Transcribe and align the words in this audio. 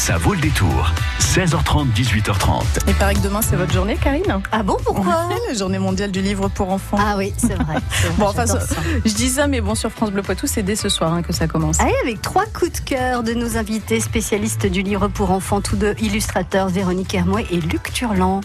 Ça 0.00 0.16
vaut 0.16 0.32
le 0.32 0.40
détour. 0.40 0.90
16h30, 1.20 1.92
18h30. 1.92 2.62
Il 2.88 2.94
paraît 2.94 3.12
que 3.12 3.20
demain 3.20 3.42
c'est 3.42 3.54
votre 3.54 3.74
journée, 3.74 3.98
Karine. 4.02 4.40
Ah 4.50 4.62
bon, 4.62 4.78
pourquoi 4.82 5.28
La 5.46 5.52
journée 5.54 5.78
mondiale 5.78 6.10
du 6.10 6.22
livre 6.22 6.48
pour 6.48 6.70
enfants. 6.70 6.96
Ah 6.98 7.16
oui, 7.18 7.34
c'est 7.36 7.52
vrai. 7.52 7.76
Bon, 8.16 8.28
enfin, 8.28 8.46
ça-. 8.46 8.60
Je 9.04 9.12
dis 9.12 9.28
ça, 9.28 9.46
mais 9.46 9.60
bon, 9.60 9.74
sur 9.74 9.92
France 9.92 10.10
Bleu 10.10 10.22
Poitou, 10.22 10.46
c'est 10.46 10.62
dès 10.62 10.74
ce 10.74 10.88
soir 10.88 11.12
hein, 11.12 11.20
que 11.20 11.34
ça 11.34 11.46
commence. 11.46 11.78
Allez, 11.80 11.92
avec 12.02 12.22
trois 12.22 12.46
coups 12.46 12.72
de 12.72 12.80
cœur 12.80 13.22
de 13.22 13.34
nos 13.34 13.58
invités 13.58 14.00
spécialistes 14.00 14.64
du 14.66 14.80
livre 14.80 15.08
pour 15.08 15.32
enfants, 15.32 15.60
tous 15.60 15.76
deux 15.76 15.94
illustrateurs, 16.00 16.70
Véronique 16.70 17.14
Hermouet 17.14 17.44
et 17.50 17.60
Luc 17.60 17.92
Turlan. 17.92 18.40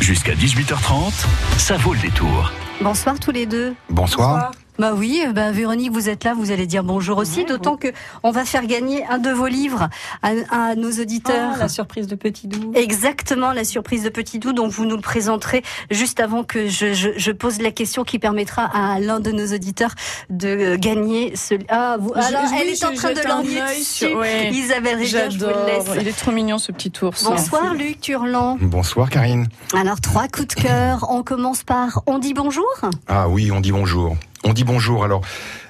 Jusqu'à 0.00 0.34
18h30, 0.34 1.12
ça 1.58 1.76
vaut 1.76 1.94
le 1.94 2.00
détour. 2.00 2.50
Bonsoir 2.80 3.20
tous 3.20 3.30
les 3.30 3.46
deux. 3.46 3.72
Bonsoir. 3.88 4.50
Bah 4.78 4.92
oui, 4.94 5.20
bah 5.34 5.50
Véronique, 5.50 5.90
vous 5.92 6.08
êtes 6.08 6.22
là, 6.22 6.34
vous 6.34 6.52
allez 6.52 6.66
dire 6.66 6.84
bonjour 6.84 7.18
aussi, 7.18 7.44
d'autant 7.44 7.76
que 7.76 7.88
on 8.22 8.30
va 8.30 8.44
faire 8.44 8.64
gagner 8.64 9.04
un 9.06 9.18
de 9.18 9.30
vos 9.30 9.48
livres 9.48 9.88
à, 10.22 10.30
à 10.50 10.74
nos 10.76 10.90
auditeurs. 10.92 11.50
Ah, 11.54 11.58
la 11.58 11.68
surprise 11.68 12.06
de 12.06 12.14
Petit 12.14 12.46
Doux. 12.46 12.70
Exactement, 12.76 13.50
la 13.52 13.64
surprise 13.64 14.04
de 14.04 14.08
Petit 14.08 14.38
Doux, 14.38 14.52
donc 14.52 14.70
vous 14.70 14.84
nous 14.84 14.94
le 14.94 15.02
présenterez 15.02 15.64
juste 15.90 16.20
avant 16.20 16.44
que 16.44 16.68
je, 16.68 16.92
je, 16.94 17.08
je 17.16 17.32
pose 17.32 17.60
la 17.60 17.72
question 17.72 18.04
qui 18.04 18.20
permettra 18.20 18.66
à 18.72 19.00
l'un 19.00 19.18
de 19.18 19.32
nos 19.32 19.52
auditeurs 19.52 19.94
de 20.30 20.48
euh, 20.48 20.76
gagner 20.76 21.34
ce... 21.34 21.54
Ah, 21.68 21.96
vous... 21.98 22.12
Je- 22.14 22.20
alors, 22.20 22.42
oui, 22.52 22.58
elle 22.62 22.68
est 22.68 22.84
en 22.84 22.94
train 22.94 23.10
de 23.10 23.78
dessus. 23.78 24.14
ouais. 24.14 24.50
Isabelle 24.52 24.96
Rivière, 24.98 25.30
je 25.30 25.38
vous 25.40 25.46
le 25.46 25.66
laisse. 25.66 25.86
Il 26.00 26.06
est 26.06 26.16
trop 26.16 26.30
mignon 26.30 26.58
ce 26.58 26.70
petit 26.70 26.92
ours. 27.02 27.24
Bonsoir 27.24 27.74
Luc 27.74 28.00
Turlan. 28.00 28.56
Bonsoir 28.60 29.10
Karine. 29.10 29.48
Alors 29.74 30.00
trois 30.00 30.28
coups 30.28 30.54
de 30.54 30.62
cœur. 30.62 31.06
On 31.10 31.24
commence 31.24 31.64
par 31.64 32.02
on 32.06 32.18
dit 32.18 32.32
bonjour? 32.32 32.64
Ah 33.08 33.28
oui, 33.28 33.50
on 33.50 33.58
dit 33.60 33.72
bonjour. 33.72 34.16
On 34.44 34.52
dit 34.52 34.64
bonjour. 34.64 35.04
Alors, 35.04 35.22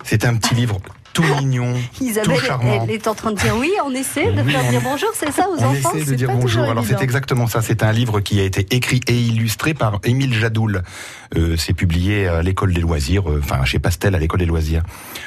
c'est 0.05 0.25
un 0.25 0.37
petit 0.37 0.55
livre 0.55 0.81
tout 1.23 1.35
mignon, 1.41 1.75
Isabelle, 2.01 2.37
tout 2.39 2.45
charmant. 2.45 2.81
elle 2.85 2.91
est 2.91 3.09
en 3.09 3.15
train 3.15 3.33
de 3.33 3.37
dire 3.39 3.57
oui. 3.59 3.73
On 3.85 3.93
essaie 3.93 4.31
de 4.33 4.43
Oui, 4.43 4.53
faire 4.53 4.63
on- 4.67 4.71
dire 4.71 4.81
bonjour, 4.83 5.09
c'est 5.15 5.33
ça 5.33 5.49
aux 5.49 5.61
On 5.61 5.67
enfants. 5.71 5.93
essaie 5.95 6.11
de 6.11 6.15
dire 6.15 6.31
bonjour. 6.33 6.63
Alors 6.65 6.85
c'est 6.87 7.03
exactement 7.03 7.47
ça. 7.47 7.61
C'est 7.63 7.83
un 7.83 7.93
livre 7.93 8.21
qui 8.21 8.41
a 8.41 8.45
été 8.45 8.67
écrit 8.75 9.01
et 9.09 9.19
illustré 9.19 9.75
par 9.75 9.99
Émile 10.05 10.33
Jadoul. 10.35 10.83
Euh, 11.37 11.57
c'est 11.59 11.75
publié 11.75 12.27
à 12.27 12.41
l'école 12.43 12.73
des 12.73 12.81
loisirs, 12.81 13.31
euh, 13.31 13.41
enfin 13.43 13.63
chez 13.67 13.79
Pastel 13.79 14.15
à 14.15 14.19
l'école 14.19 14.41
des 14.41 14.47
loisirs. 14.47 14.83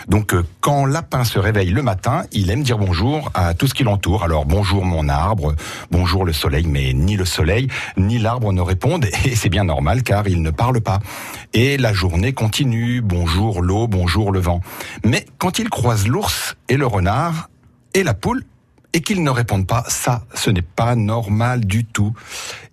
Donc 0.07 0.33
euh, 0.33 0.43
quand 0.59 0.85
Lapin 0.85 1.23
se 1.23 1.37
réveille 1.37 1.69
le 1.69 1.83
matin, 1.83 2.23
il 2.31 2.49
aime 2.49 2.63
dire 2.63 2.79
bonjour 2.79 3.29
à 3.35 3.53
tout 3.53 3.67
ce 3.67 3.73
qui 3.75 3.83
l'entoure. 3.83 4.23
Alors 4.23 4.45
bonjour 4.45 4.83
mon 4.83 5.09
arbre, 5.09 5.53
bonjour 5.91 6.25
le 6.25 6.33
soleil, 6.33 6.65
mais 6.67 6.93
ni 6.93 7.17
le 7.17 7.25
soleil 7.25 7.67
ni 7.97 8.17
l'arbre 8.17 8.51
ne 8.51 8.61
répondent 8.61 9.05
et 9.25 9.35
c'est 9.35 9.49
bien 9.49 9.63
normal 9.65 10.01
car 10.03 10.27
il 10.27 10.41
ne 10.41 10.49
parle 10.49 10.81
pas. 10.81 10.99
Et 11.53 11.77
la 11.77 11.93
journée 11.93 12.33
continue. 12.33 13.01
Bonjour 13.01 13.61
l'eau, 13.61 13.87
bonjour 13.87 14.31
le 14.31 14.39
vent. 14.39 14.61
Mais 15.05 15.25
quand 15.37 15.59
il 15.59 15.69
croise 15.81 16.07
l'ours 16.07 16.55
et 16.69 16.77
le 16.77 16.85
renard 16.85 17.49
et 17.95 18.03
la 18.03 18.13
poule, 18.13 18.43
et 18.93 19.01
qu'ils 19.01 19.23
ne 19.23 19.31
répondent 19.31 19.65
pas, 19.65 19.83
ça, 19.87 20.21
ce 20.35 20.51
n'est 20.51 20.61
pas 20.61 20.95
normal 20.95 21.65
du 21.65 21.85
tout. 21.85 22.13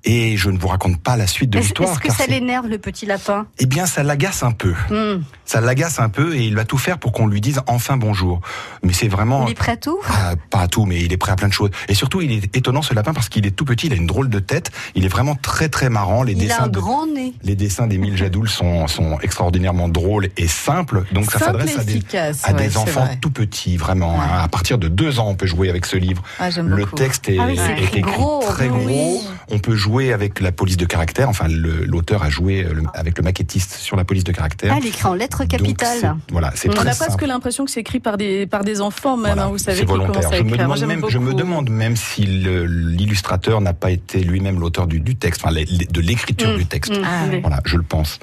Et 0.05 0.37
je 0.37 0.49
ne 0.51 0.59
vous 0.59 0.69
raconte 0.69 1.01
pas 1.03 1.17
la 1.17 1.27
suite 1.27 1.51
de 1.51 1.59
l'histoire. 1.59 1.91
est-ce 1.91 1.99
que 1.99 2.13
ça 2.13 2.27
l'énerve 2.27 2.69
le 2.69 2.79
petit 2.79 3.05
lapin? 3.05 3.47
Eh 3.59 3.67
bien, 3.67 3.85
ça 3.85 4.03
l'agace 4.03 4.43
un 4.43 4.53
peu. 4.53 4.73
Hmm. 4.91 5.23
Ça 5.45 5.61
l'agace 5.61 5.99
un 5.99 6.09
peu 6.09 6.37
et 6.37 6.45
il 6.45 6.55
va 6.55 6.65
tout 6.65 6.79
faire 6.79 6.99
pour 6.99 7.13
qu'on 7.13 7.27
lui 7.27 7.41
dise 7.41 7.61
enfin 7.67 7.97
bonjour. 7.97 8.41
Mais 8.85 8.93
c'est 8.93 9.09
vraiment... 9.09 9.47
Il 9.47 9.53
est 9.53 9.55
prêt 9.55 9.73
à 9.73 9.77
tout? 9.77 9.99
Ah, 10.09 10.35
pas 10.51 10.61
à 10.61 10.69
tout, 10.69 10.85
mais 10.87 11.01
il 11.03 11.13
est 11.13 11.17
prêt 11.17 11.33
à 11.33 11.37
plein 11.37 11.49
de 11.49 11.53
choses. 11.53 11.71
Et 11.89 11.95
surtout, 11.95 12.21
il 12.21 12.31
est 12.33 12.57
étonnant 12.57 12.81
ce 12.83 12.95
lapin 12.95 13.13
parce 13.13 13.29
qu'il 13.29 13.45
est 13.47 13.51
tout 13.51 13.65
petit, 13.65 13.89
il 13.89 13.93
a 13.93 13.97
une 13.97 14.07
drôle 14.07 14.29
de 14.31 14.39
tête. 14.39 14.71
Il 14.95 15.05
est 15.05 15.09
vraiment 15.09 15.35
très 15.35 15.69
très 15.69 15.89
marrant. 15.91 16.23
Les 16.23 16.33
Il 16.33 16.39
a 16.39 16.43
dessins 16.43 16.65
un 16.65 16.69
de 16.69 16.79
grand 16.79 17.07
nez. 17.07 17.33
les 17.43 17.57
dessins 17.57 17.87
d'Émile 17.89 18.17
Jadoul 18.17 18.49
sont, 18.49 18.87
sont 18.87 19.19
extraordinairement 19.21 19.89
drôles 19.89 20.29
et 20.37 20.47
simples. 20.49 21.03
Donc 21.13 21.25
ça 21.31 21.39
Simple 21.41 21.45
s'adresse 21.59 21.79
à 21.79 21.85
des, 21.85 21.93
efficace, 21.97 22.43
à 22.45 22.53
ouais, 22.53 22.69
des 22.69 22.77
enfants 22.77 23.05
vrai. 23.05 23.19
tout 23.21 23.31
petits, 23.31 23.77
vraiment. 23.77 24.21
hein. 24.23 24.39
À 24.43 24.49
partir 24.49 24.79
de 24.79 24.87
deux 24.89 25.19
ans, 25.19 25.29
on 25.29 25.35
peut 25.35 25.47
jouer 25.47 25.69
avec 25.71 25.87
ce 25.87 25.97
livre. 25.97 26.23
Ah, 26.39 26.51
Le 26.51 26.85
beaucoup. 26.85 26.95
texte 26.95 27.29
est, 27.29 27.39
Ah 27.39 27.47
oui, 27.49 27.59
est 27.59 27.73
écrit 27.83 27.99
écrit 27.99 28.01
gros, 28.03 28.43
très 28.47 28.69
oui. 28.69 28.85
gros. 28.85 29.23
On 29.51 29.59
peut 29.59 29.75
jouer 29.77 29.98
avec 30.13 30.41
la 30.41 30.53
police 30.53 30.77
de 30.77 30.85
caractère. 30.87 31.29
Enfin, 31.29 31.47
l'auteur 31.49 32.23
a 32.23 32.31
joué 32.31 32.65
euh, 32.65 32.73
le- 32.73 32.83
avec 32.95 33.19
le 33.19 33.25
maquettiste 33.25 33.75
sur 33.75 33.97
la 33.97 34.05
police 34.05 34.25
de 34.25 34.33
caractère. 34.33 34.73
Ah, 34.75 34.79
il 34.81 34.87
écrit 34.87 35.07
en 35.07 35.15
lettres 35.15 35.45
capitales. 35.45 36.17
Voilà, 36.33 36.53
c'est 36.55 36.69
On 36.71 36.73
a 36.87 36.95
presque 36.95 37.23
l'impression 37.23 37.65
que 37.65 37.71
c'est 37.71 37.81
écrit 37.81 38.01
par 38.01 38.17
des, 38.17 38.47
par 38.47 38.65
des 38.65 38.81
enfants, 38.81 39.17
même, 39.17 39.27
Voilà, 39.35 39.45
hein, 39.45 39.49
vous 39.49 39.59
savez, 39.59 39.79
c'est 39.79 39.85
qui 39.85 39.93
commencent 39.93 40.09
volontaire. 40.09 40.31
à 40.33 40.37
Je 40.37 40.43
me, 40.43 40.49
écrire. 40.49 40.65
Demande 40.65 40.81
même, 40.87 41.03
je 41.09 41.19
me 41.19 41.25
beaucoup. 41.27 41.37
demande 41.37 41.71
même 41.71 41.97
si 41.97 42.23
l'illustrateur 42.27 43.61
n'a 43.61 43.73
pas 43.75 43.91
été 43.91 44.21
lui-même 44.21 44.61
l'auteur 44.61 44.87
du, 44.87 45.01
du 45.01 45.17
texte, 45.17 45.43
enfin, 45.45 45.53
de 45.55 46.01
l'écriture 46.01 46.51
Mm. 46.51 46.57
du 46.57 46.67
texte. 46.67 46.93
Hmm. 46.97 47.03
Ah. 47.05 47.25
Voilà, 47.43 47.61
je 47.65 47.77
le 47.77 47.83
pense. 47.83 48.19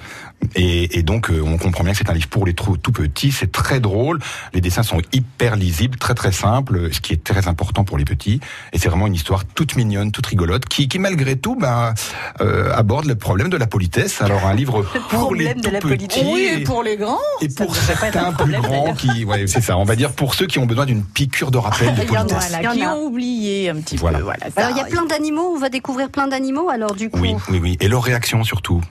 Et, 0.56 0.98
et 1.00 1.04
donc, 1.04 1.30
euh, 1.30 1.42
on 1.44 1.58
comprend 1.58 1.84
bien 1.84 1.94
que 1.94 1.98
c'est 2.00 2.10
un 2.10 2.14
livre 2.14 2.28
pour 2.28 2.46
les 2.46 2.54
tout 2.54 2.78
petits. 2.92 3.32
C'est 3.32 3.52
très 3.52 3.80
drôle. 3.80 4.20
Les 4.54 4.62
dessins 4.62 4.84
sont 4.84 5.02
hyper 5.14 5.56
lisibles, 5.56 5.98
très 5.98 6.14
très 6.14 6.32
simples, 6.32 6.90
ce 6.94 7.00
qui 7.02 7.14
est 7.14 7.24
très 7.24 7.48
important 7.48 7.84
pour 7.84 7.98
les 7.98 8.06
petits. 8.06 8.40
Et 8.74 8.78
c'est 8.80 8.90
vraiment 8.90 9.08
une 9.08 9.16
histoire 9.16 9.46
toute 9.46 9.76
mignonne, 9.76 10.12
toute 10.12 10.26
rigolote, 10.28 10.66
qui, 10.66 10.88
qui 10.88 11.00
malgré 11.00 11.36
tout, 11.38 11.56
ben, 11.56 11.94
euh, 12.42 12.72
aborde 12.76 13.06
le 13.06 13.16
problème 13.16 13.50
de 13.50 13.58
la 13.58 13.68
politesse. 13.68 14.22
Alors, 14.22 14.46
un 14.46 14.54
livre 14.54 14.84
pour 15.10 15.34
les 15.36 15.46
problème 15.46 15.58
de 15.58 15.62
tout 15.64 15.72
la 15.72 15.80
petits. 15.80 15.88
politesse. 15.88 16.24
Oui, 16.26 16.50
et- 16.58 16.62
et 16.62 16.64
pour 16.64 16.84
les 16.84 16.98
grands. 16.98 17.18
et 17.42 17.50
Ça 17.50 17.66
pour 17.66 17.76
certains 17.76 18.32
plus 18.32 18.52
problème, 18.52 18.62
grands 18.62 18.94
qui, 18.94 19.26
ouais, 19.26 19.48
c'est 19.48 19.62
ça. 19.62 19.78
On 19.78 19.84
va 19.86 19.96
dire 19.96 20.12
pour 20.14 20.34
ceux 20.36 20.48
qui 20.48 20.60
ont 20.60 20.66
besoin 20.66 20.86
d'une 20.86 21.04
piqûre 21.04 21.52
de 21.52 21.58
rappel 21.58 21.94
de 21.96 22.02
politesse. 22.04 22.50
Voilà, 22.50 22.74
qui 22.74 22.82
a. 22.84 22.96
ont 22.96 23.06
oublié 23.06 23.70
un 23.70 23.76
petit 23.76 23.96
Voilà. 23.98 24.18
peu. 24.20 24.24
Voilà, 24.26 24.46
ça 24.56 24.62
Alors 24.66 24.72
il 24.72 24.78
y 24.78 24.82
a 24.82 24.86
plein 24.86 25.06
d'animaux, 25.06 25.54
on 25.56 25.60
va 25.60 25.70
découvrir 25.70 26.10
plein 26.10 26.28
d'animaux 26.28 26.70
alors 26.70 26.96
du 26.96 27.10
coup. 27.10 27.20
Oui, 27.20 27.36
oui, 27.50 27.60
oui. 27.62 27.78
Et 27.80 27.88
leur 27.88 28.04
réaction 28.04 28.44
surtout. 28.44 28.82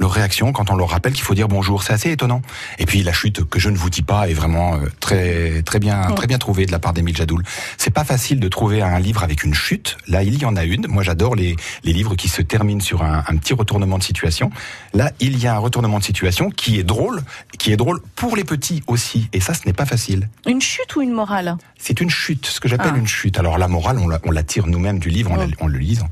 Leur 0.00 0.12
réaction 0.12 0.50
quand 0.52 0.70
on 0.70 0.76
leur 0.76 0.88
rappelle 0.88 1.12
qu'il 1.12 1.22
faut 1.24 1.34
dire 1.34 1.46
bonjour, 1.46 1.82
c'est 1.82 1.92
assez 1.92 2.10
étonnant. 2.10 2.40
Et 2.78 2.86
puis 2.86 3.02
la 3.02 3.12
chute 3.12 3.44
que 3.44 3.60
je 3.60 3.68
ne 3.68 3.76
vous 3.76 3.90
dis 3.90 4.00
pas 4.00 4.28
est 4.30 4.32
vraiment 4.32 4.74
euh, 4.76 4.86
très 4.98 5.62
très 5.62 5.78
bien 5.78 6.00
très 6.16 6.26
bien 6.26 6.38
trouvée 6.38 6.64
de 6.64 6.72
la 6.72 6.78
part 6.78 6.94
d'Émile 6.94 7.14
Jadoul. 7.16 7.42
C'est 7.76 7.90
pas 7.92 8.04
facile 8.04 8.40
de 8.40 8.48
trouver 8.48 8.80
un 8.80 8.98
livre 8.98 9.22
avec 9.22 9.44
une 9.44 9.52
chute. 9.52 9.98
Là, 10.08 10.22
il 10.22 10.38
y 10.38 10.44
en 10.46 10.56
a 10.56 10.64
une. 10.64 10.86
Moi, 10.88 11.02
j'adore 11.02 11.36
les 11.36 11.54
les 11.84 11.92
livres 11.92 12.14
qui 12.14 12.28
se 12.30 12.40
terminent 12.40 12.80
sur 12.80 13.02
un, 13.02 13.22
un 13.28 13.36
petit 13.36 13.52
retournement 13.52 13.98
de 13.98 14.02
situation. 14.02 14.50
Là, 14.94 15.12
il 15.20 15.38
y 15.38 15.46
a 15.46 15.54
un 15.54 15.58
retournement 15.58 15.98
de 15.98 16.04
situation 16.04 16.48
qui 16.50 16.78
est 16.78 16.84
drôle, 16.84 17.22
qui 17.58 17.70
est 17.70 17.76
drôle 17.76 18.00
pour 18.16 18.36
les 18.36 18.44
petits 18.44 18.82
aussi. 18.86 19.28
Et 19.34 19.40
ça, 19.40 19.52
ce 19.52 19.66
n'est 19.66 19.74
pas 19.74 19.84
facile. 19.86 20.30
Une 20.46 20.62
chute 20.62 20.96
ou 20.96 21.02
une 21.02 21.12
morale? 21.12 21.56
C'est 21.78 22.00
une 22.00 22.10
chute, 22.10 22.46
ce 22.46 22.58
que 22.60 22.68
j'appelle 22.68 22.92
Ah. 22.94 22.98
une 22.98 23.06
chute. 23.06 23.38
Alors 23.38 23.58
la 23.58 23.68
morale, 23.68 23.98
on 23.98 24.08
la, 24.08 24.18
on 24.24 24.30
la 24.30 24.42
tire 24.44 24.66
nous-mêmes 24.66 24.98
du 24.98 25.10
livre 25.10 25.30
en, 25.32 25.36
la- 25.36 25.46
en 25.60 25.66
le 25.66 25.78
lisant. 25.78 26.08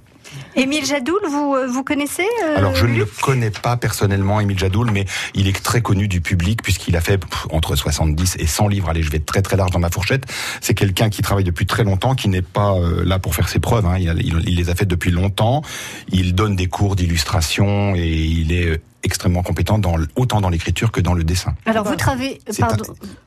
Émile 0.59 0.85
Jadoul, 0.85 1.21
vous, 1.29 1.55
euh, 1.55 1.67
vous 1.69 1.85
connaissez 1.85 2.27
euh, 2.45 2.57
Alors 2.57 2.75
je 2.75 2.85
ne 2.87 2.97
le 2.99 3.05
connais 3.05 3.51
pas 3.51 3.77
personnellement, 3.77 4.41
Émile 4.41 4.59
Jadoul, 4.59 4.91
mais 4.91 5.05
il 5.35 5.47
est 5.49 5.63
très 5.63 5.81
connu 5.83 6.09
du 6.09 6.21
public 6.21 6.63
puisqu'il 6.63 6.97
a 6.97 7.01
fait 7.01 7.19
pff, 7.19 7.47
entre 7.51 7.77
70 7.77 8.37
et 8.39 8.47
100 8.47 8.69
livres. 8.69 8.89
Allez, 8.91 9.03
je 9.03 9.11
vais 9.11 9.19
être 9.19 9.27
très 9.27 9.43
très 9.43 9.57
large 9.57 9.71
dans 9.71 9.79
ma 9.79 9.91
fourchette. 9.91 10.25
C'est 10.61 10.75
quelqu'un 10.75 11.11
qui 11.11 11.23
travaille 11.23 11.45
depuis 11.45 11.67
très 11.67 11.85
longtemps, 11.85 12.15
qui 12.15 12.29
n'est 12.29 12.43
pas 12.43 12.73
euh, 12.75 13.05
là 13.05 13.19
pour 13.19 13.35
faire 13.35 13.49
ses 13.49 13.61
preuves. 13.61 13.87
hein. 13.87 13.97
Il, 13.99 14.09
a- 14.09 14.15
il- 14.15 14.43
il 14.49 14.57
les 14.57 14.69
a 14.71 14.75
fait 14.75 14.87
depuis 14.87 15.11
longtemps. 15.13 15.63
Il 16.11 16.35
donne 16.35 16.57
des 16.57 16.67
cours 16.67 16.97
d'illustration 16.97 17.95
et 17.95 18.09
il 18.09 18.53
est 18.53 18.81
extrêmement 19.05 19.43
compétent 19.43 19.79
dans, 19.79 19.95
autant 20.17 20.41
dans 20.41 20.49
l'écriture 20.49 20.91
que 20.91 21.01
dans 21.01 21.15
le 21.15 21.25
dessin. 21.25 21.55
Alors 21.67 21.85
vous 21.85 21.95
travaillez, 21.97 22.41
pardon, 22.59 22.85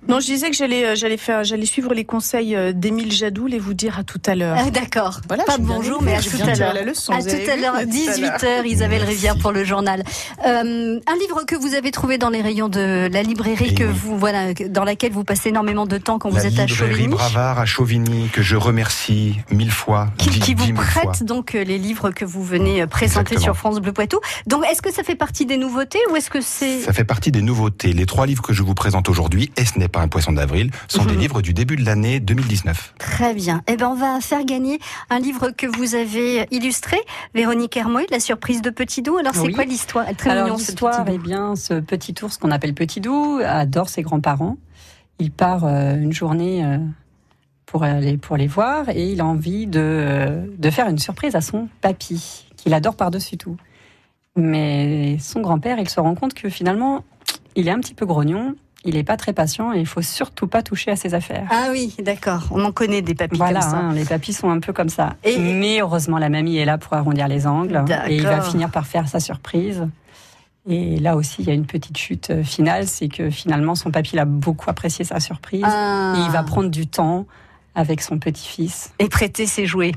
Non, 0.07 0.19
je 0.19 0.25
disais 0.25 0.49
que 0.49 0.55
j'allais, 0.55 0.85
euh, 0.85 0.95
j'allais 0.95 1.17
faire, 1.17 1.43
j'allais 1.43 1.65
suivre 1.65 1.93
les 1.93 2.03
conseils 2.05 2.55
euh, 2.55 2.73
d'Émile 2.73 3.11
Jadoul 3.11 3.53
et 3.53 3.59
vous 3.59 3.73
dire 3.73 3.97
à 3.97 4.03
tout 4.03 4.21
à 4.25 4.35
l'heure. 4.35 4.57
Ah, 4.59 4.69
d'accord. 4.69 5.21
Voilà, 5.27 5.43
pas 5.45 5.57
bonjour, 5.57 6.01
mais 6.03 6.15
à 6.15 6.21
tout 6.21 6.37
à 6.43 6.53
l'heure. 6.55 6.73
la 6.73 6.83
leçon, 6.83 7.13
À 7.13 7.21
tout 7.21 7.29
à 7.29 7.55
l'heure, 7.55 7.75
à 7.75 7.83
tout 7.85 7.89
à 7.89 8.13
18h, 8.13 8.65
Isabelle 8.65 8.99
Merci. 8.99 9.13
Rivière 9.15 9.37
pour 9.37 9.51
le 9.51 9.63
journal. 9.63 10.03
Euh, 10.45 10.99
un 11.07 11.15
livre 11.19 11.43
que 11.47 11.55
vous 11.55 11.73
avez 11.73 11.91
trouvé 11.91 12.17
dans 12.17 12.29
les 12.29 12.41
rayons 12.41 12.67
de 12.69 13.09
la 13.11 13.23
librairie 13.23 13.73
que 13.73 13.83
oui. 13.85 13.89
vous 13.93 14.17
voilà, 14.17 14.53
dans 14.69 14.83
laquelle 14.83 15.11
vous 15.13 15.23
passez 15.23 15.49
énormément 15.49 15.85
de 15.85 15.97
temps 15.97 16.19
quand 16.19 16.29
La 16.33 16.39
vous 16.41 16.45
êtes 16.47 16.59
à 16.59 16.65
librairie 16.65 16.91
Chauvigny. 16.93 17.15
Bravard 17.15 17.59
à 17.59 17.65
Chauvigny, 17.65 18.27
que 18.29 18.41
je 18.41 18.55
remercie 18.57 19.37
mille 19.51 19.71
fois, 19.71 20.09
Qui, 20.17 20.29
dix- 20.29 20.39
qui 20.39 20.55
dix 20.55 20.71
vous 20.73 20.81
fois. 20.81 21.01
prête 21.03 21.23
donc 21.23 21.53
les 21.53 21.77
livres 21.77 22.11
que 22.11 22.25
vous 22.25 22.43
venez 22.43 22.85
présenter 22.87 23.35
Exactement. 23.35 23.41
sur 23.41 23.57
France 23.57 23.79
Bleu 23.79 23.93
Poitou. 23.93 24.19
Donc 24.47 24.65
est-ce 24.69 24.81
que 24.81 24.91
ça 24.91 25.03
fait 25.03 25.15
partie 25.15 25.45
des 25.45 25.57
nouveautés 25.61 25.99
ou 26.11 26.15
est-ce 26.15 26.29
que 26.29 26.41
c'est 26.41 26.81
Ça 26.81 26.91
fait 26.91 27.05
partie 27.05 27.31
des 27.31 27.41
nouveautés. 27.41 27.93
Les 27.93 28.05
trois 28.05 28.25
livres 28.25 28.41
que 28.41 28.51
je 28.51 28.63
vous 28.63 28.73
présente 28.73 29.07
aujourd'hui, 29.07 29.51
et 29.57 29.63
ce 29.63 29.77
n'est 29.79 29.87
pas 29.87 30.01
un 30.01 30.07
poisson 30.09 30.33
d'avril, 30.33 30.71
sont 30.89 31.05
des 31.05 31.13
Mhm. 31.13 31.19
livres 31.19 31.41
du 31.41 31.53
début 31.53 31.75
de 31.77 31.85
l'année 31.85 32.19
2019. 32.19 32.93
Très 32.97 33.33
bien. 33.33 33.61
Eh 33.67 33.77
ben, 33.77 33.87
on 33.89 33.95
va 33.95 34.19
faire 34.21 34.43
gagner 34.43 34.79
un 35.09 35.19
livre 35.19 35.51
que 35.51 35.67
vous 35.67 35.95
avez 35.95 36.45
illustré, 36.51 36.97
Véronique 37.35 37.77
Hermoy, 37.77 38.05
La 38.11 38.19
surprise 38.19 38.61
de 38.61 38.69
Petit 38.71 39.01
Doux. 39.01 39.17
Alors, 39.17 39.35
c'est 39.35 39.41
Oui. 39.47 39.53
quoi 39.53 39.63
l'histoire? 39.65 40.05
Alors 40.25 40.45
mignon, 40.45 40.57
ce 40.57 40.67
l'histoire, 40.71 41.05
eh 41.07 41.17
bien, 41.17 41.55
ce 41.55 41.75
petit 41.79 42.15
ours 42.23 42.37
qu'on 42.37 42.51
appelle 42.51 42.73
Petit 42.73 42.99
Doux 42.99 43.39
adore 43.45 43.89
ses 43.89 44.01
grands-parents. 44.01 44.57
Il 45.19 45.31
part 45.31 45.63
euh, 45.65 45.95
une 45.95 46.11
journée 46.13 46.65
euh, 46.65 46.79
pour 47.67 47.83
aller 47.83 48.17
pour 48.17 48.35
les 48.37 48.47
voir 48.47 48.89
et 48.89 49.11
il 49.11 49.21
a 49.21 49.25
envie 49.25 49.67
de 49.67 49.79
euh, 49.79 50.45
de 50.57 50.69
faire 50.71 50.87
une 50.89 50.97
surprise 50.97 51.35
à 51.35 51.41
son 51.41 51.69
papy 51.81 52.45
qu'il 52.57 52.73
adore 52.73 52.95
par-dessus 52.95 53.37
tout. 53.37 53.55
Mais 54.37 55.17
son 55.19 55.41
grand-père, 55.41 55.77
il 55.79 55.89
se 55.89 55.99
rend 55.99 56.15
compte 56.15 56.33
que 56.33 56.49
finalement, 56.49 57.03
il 57.55 57.67
est 57.67 57.71
un 57.71 57.79
petit 57.79 57.93
peu 57.93 58.05
grognon, 58.05 58.55
il 58.85 58.95
n'est 58.95 59.03
pas 59.03 59.17
très 59.17 59.33
patient 59.33 59.73
et 59.73 59.79
il 59.79 59.85
faut 59.85 60.01
surtout 60.01 60.47
pas 60.47 60.63
toucher 60.63 60.91
à 60.91 60.95
ses 60.95 61.13
affaires. 61.13 61.47
Ah 61.51 61.67
oui, 61.71 61.93
d'accord. 61.99 62.47
On 62.51 62.63
en 62.63 62.71
connaît 62.71 63.01
des 63.01 63.13
papis 63.13 63.37
Voilà, 63.37 63.59
comme 63.59 63.69
ça. 63.69 63.77
hein, 63.77 63.93
les 63.93 64.05
papis 64.05 64.33
sont 64.33 64.49
un 64.49 64.59
peu 64.59 64.73
comme 64.73 64.89
ça. 64.89 65.15
Et- 65.23 65.37
Mais 65.37 65.81
heureusement, 65.81 66.17
la 66.17 66.29
mamie 66.29 66.57
est 66.57 66.65
là 66.65 66.77
pour 66.77 66.93
arrondir 66.93 67.27
les 67.27 67.45
angles. 67.45 67.83
Et 68.07 68.15
il 68.17 68.23
va 68.23 68.41
finir 68.41 68.71
par 68.71 68.87
faire 68.87 69.07
sa 69.07 69.19
surprise. 69.19 69.87
Et 70.69 70.97
là 70.99 71.15
aussi, 71.15 71.37
il 71.41 71.47
y 71.47 71.51
a 71.51 71.53
une 71.55 71.65
petite 71.65 71.97
chute 71.97 72.29
euh, 72.29 72.43
finale, 72.43 72.85
c'est 72.87 73.07
que 73.07 73.31
finalement, 73.31 73.73
son 73.73 73.89
papy 73.89 74.11
il 74.13 74.19
a 74.19 74.25
beaucoup 74.25 74.69
apprécié 74.69 75.03
sa 75.03 75.19
surprise. 75.19 75.63
Ah. 75.65 76.13
Et 76.15 76.21
il 76.21 76.29
va 76.31 76.43
prendre 76.43 76.69
du 76.69 76.85
temps 76.85 77.25
avec 77.73 78.01
son 78.01 78.19
petit-fils. 78.19 78.93
Et 78.99 79.09
prêter 79.09 79.47
ses 79.47 79.65
jouets. 79.65 79.93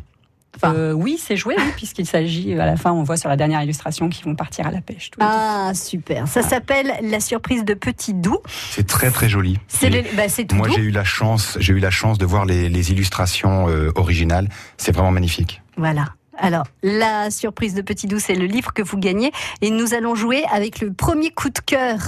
Enfin, 0.57 0.75
Euh, 0.75 0.93
oui, 0.93 1.19
c'est 1.21 1.37
joué, 1.37 1.55
oui, 1.59 1.65
puisqu'il 1.77 2.07
s'agit, 2.07 2.55
à 2.55 2.67
la 2.67 2.77
fin, 2.77 2.93
on 2.93 3.03
voit 3.03 3.17
sur 3.17 3.29
la 3.29 3.37
dernière 3.37 3.63
illustration 3.63 4.09
qu'ils 4.09 4.25
vont 4.25 4.35
partir 4.35 4.67
à 4.67 4.71
la 4.71 4.81
pêche. 4.81 5.11
tous 5.11 5.21
les. 5.21 5.27
Ah, 5.29 5.73
super. 5.75 6.29
Ça 6.29 6.43
s'appelle 6.43 6.93
La 7.03 7.21
surprise 7.21 7.65
de 7.65 7.75
Petit 7.75 8.15
Doux. 8.15 8.39
C'est 8.71 8.87
très 8.87 9.11
très 9.11 9.29
joli. 9.29 9.59
C'est 9.69 9.91
bah, 10.17 10.29
c'est 10.29 10.45
tout 10.45 10.57
Moi, 10.57 10.69
j'ai 10.75 10.83
eu 10.83 10.91
la 10.91 11.05
chance, 11.05 11.57
j'ai 11.61 11.73
eu 11.73 11.79
la 11.79 11.91
chance 11.91 12.19
de 12.19 12.27
voir 12.27 12.45
les, 12.45 12.69
les 12.69 12.91
illustrations 12.93 13.69
euh, 13.69 13.91
originales. 13.95 14.49
C'est 14.77 14.93
vraiment 14.93 15.11
magnifique. 15.11 15.63
Voilà. 15.77 16.07
Alors, 16.37 16.65
la 16.83 17.31
surprise 17.31 17.75
de 17.75 17.83
Petit 17.83 18.07
Doux, 18.07 18.19
c'est 18.19 18.35
le 18.35 18.47
livre 18.47 18.73
que 18.73 18.83
vous 18.83 18.99
gagnez. 18.99 19.33
Et 19.61 19.71
nous 19.71 19.95
allons 19.95 20.15
jouer 20.15 20.45
avec 20.53 20.81
le 20.81 20.93
premier 20.93 21.31
coup 21.31 21.51
de 21.51 21.59
cœur 21.59 21.99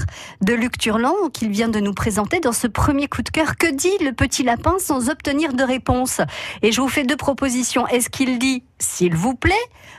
de 0.40 0.52
Luc 0.52 0.78
Turlan, 0.78 1.14
qu'il 1.32 1.50
vient 1.50 1.68
de 1.68 1.80
nous 1.80 1.94
présenter. 1.94 2.40
Dans 2.40 2.52
ce 2.52 2.66
premier 2.66 3.08
coup 3.08 3.22
de 3.22 3.30
cœur, 3.30 3.56
que 3.56 3.70
dit 3.70 3.96
le 4.04 4.12
petit 4.12 4.42
lapin 4.42 4.76
sans 4.78 5.10
obtenir 5.10 5.52
de 5.52 5.62
réponse? 5.62 6.20
Et 6.62 6.72
je 6.72 6.80
vous 6.80 6.88
fais 6.88 7.04
deux 7.04 7.16
propositions. 7.16 7.86
Est-ce 7.86 8.10
qu'il 8.10 8.38
dit 8.38 8.62
s'il 8.78 9.14
vous 9.14 9.34
plaît 9.34 9.54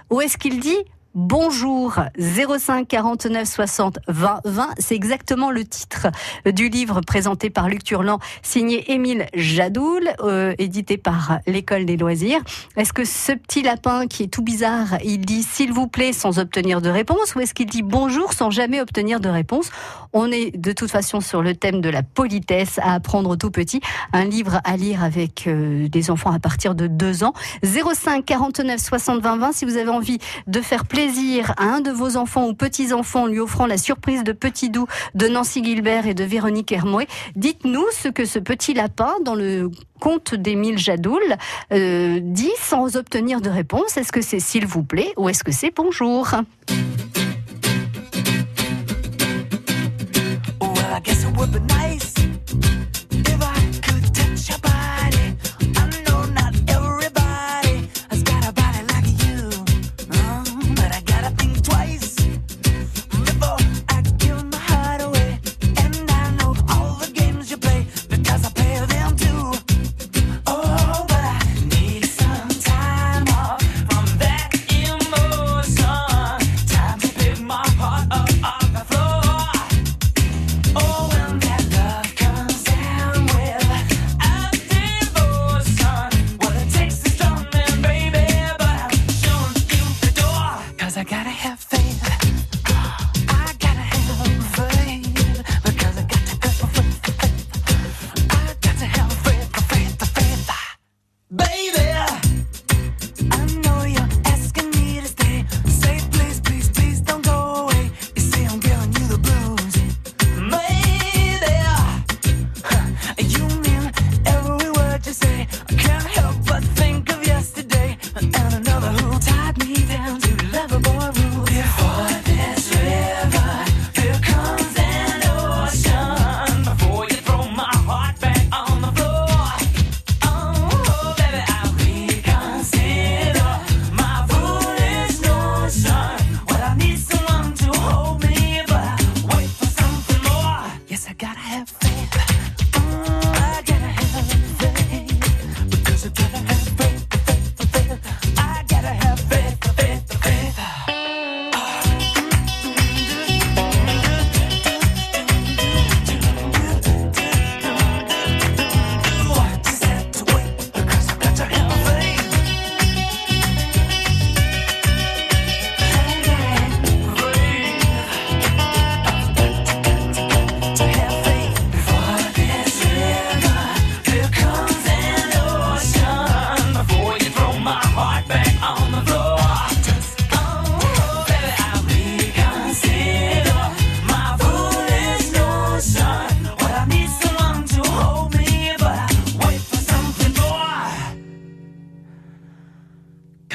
ou 0.10 0.22
est-ce 0.22 0.38
qu'il 0.38 0.60
dit 0.60 0.78
Bonjour 1.20 2.00
05 2.20 2.88
49 2.88 3.48
60 3.48 3.98
20 4.08 4.42
20, 4.46 4.70
c'est 4.78 4.94
exactement 4.94 5.50
le 5.50 5.66
titre 5.66 6.10
du 6.46 6.70
livre 6.70 7.02
présenté 7.02 7.50
par 7.50 7.70
Luc 7.70 7.84
Turlan, 7.84 8.20
signé 8.44 8.92
Émile 8.92 9.26
Jadoul, 9.34 10.08
euh, 10.20 10.54
édité 10.60 10.96
par 10.98 11.40
l'École 11.48 11.86
des 11.86 11.98
loisirs. 11.98 12.38
Est-ce 12.76 12.94
que 12.94 13.04
ce 13.04 13.32
petit 13.32 13.64
lapin 13.64 14.06
qui 14.06 14.22
est 14.22 14.28
tout 14.28 14.44
bizarre, 14.44 15.00
il 15.04 15.22
dit 15.22 15.42
s'il 15.42 15.74
vous 15.74 15.88
plaît 15.88 16.14
sans 16.14 16.38
obtenir 16.38 16.82
de 16.82 16.90
réponse 16.92 17.34
ou 17.34 17.40
est-ce 17.40 17.56
qu'il 17.56 17.66
dit 17.66 17.82
bonjour 17.82 18.34
sans 18.34 18.52
jamais 18.52 18.80
obtenir 18.80 19.20
de 19.20 19.30
réponse? 19.30 19.72
On 20.14 20.32
est 20.32 20.56
de 20.56 20.72
toute 20.72 20.92
façon 20.92 21.20
sur 21.20 21.42
le 21.42 21.56
thème 21.56 21.82
de 21.82 21.90
la 21.90 22.04
politesse 22.04 22.78
à 22.78 22.94
apprendre 22.94 23.36
tout 23.36 23.50
petit, 23.50 23.82
un 24.14 24.26
livre 24.26 24.62
à 24.64 24.78
lire 24.78 25.04
avec 25.04 25.48
euh, 25.48 25.88
des 25.88 26.12
enfants 26.12 26.32
à 26.32 26.38
partir 26.38 26.76
de 26.76 26.86
2 26.86 27.24
ans. 27.24 27.34
05 27.64 28.24
49 28.24 28.80
60 28.80 29.20
20 29.20 29.38
20 29.38 29.52
si 29.54 29.66
vous 29.66 29.78
avez 29.78 29.90
envie 29.90 30.20
de 30.46 30.62
faire 30.62 30.86
plaisir 30.86 31.07
à 31.58 31.64
un 31.64 31.80
de 31.80 31.90
vos 31.90 32.18
enfants 32.18 32.48
ou 32.48 32.54
petits-enfants 32.54 33.24
en 33.24 33.28
lui 33.28 33.40
offrant 33.40 33.66
la 33.66 33.78
surprise 33.78 34.26
de 34.26 34.34
Petit 34.34 34.70
Doux 34.70 34.88
de 35.16 35.28
Nancy 35.28 35.64
Gilbert 35.64 36.06
et 36.06 36.14
de 36.14 36.26
Véronique 36.26 36.72
Hermouet, 36.72 37.08
dites-nous 37.36 37.86
ce 37.94 38.10
que 38.10 38.26
ce 38.26 38.40
petit 38.40 38.74
lapin 38.74 39.14
dans 39.24 39.36
le 39.36 39.72
conte 40.02 40.36
d'Émile 40.36 40.78
Jadoul 40.78 41.24
euh, 41.72 42.20
dit 42.22 42.52
sans 42.62 42.98
obtenir 42.98 43.40
de 43.40 43.50
réponse. 43.50 43.96
Est-ce 43.96 44.12
que 44.12 44.22
c'est 44.22 44.40
s'il 44.40 44.68
vous 44.68 44.84
plaît 44.84 45.14
ou 45.16 45.30
est-ce 45.30 45.46
que 45.46 45.52
c'est 45.54 45.74
bonjour? 45.74 46.28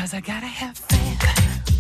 Cause 0.03 0.15
I 0.15 0.21
gotta 0.21 0.47
have 0.47 0.77
faith. 0.77 1.23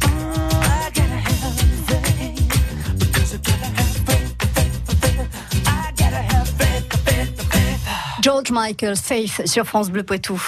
I 0.04 0.90
gotta 0.94 1.18
have 1.26 1.58
faith. 1.88 2.96
Because 2.96 3.34
I 3.34 3.38
gotta 3.38 3.66
have 3.66 3.96
faith, 4.06 4.42
faith, 4.54 5.00
faith. 5.02 5.66
I 5.66 5.90
gotta 5.96 6.22
have 6.32 6.48
faith, 6.50 6.86
faith, 7.04 7.52
faith. 7.52 7.88
George 8.22 8.52
Michael, 8.52 8.94
Faith 8.94 9.42
sur 9.44 9.64
France 9.66 9.90
Bleu 9.90 10.04
Poitou. 10.04 10.40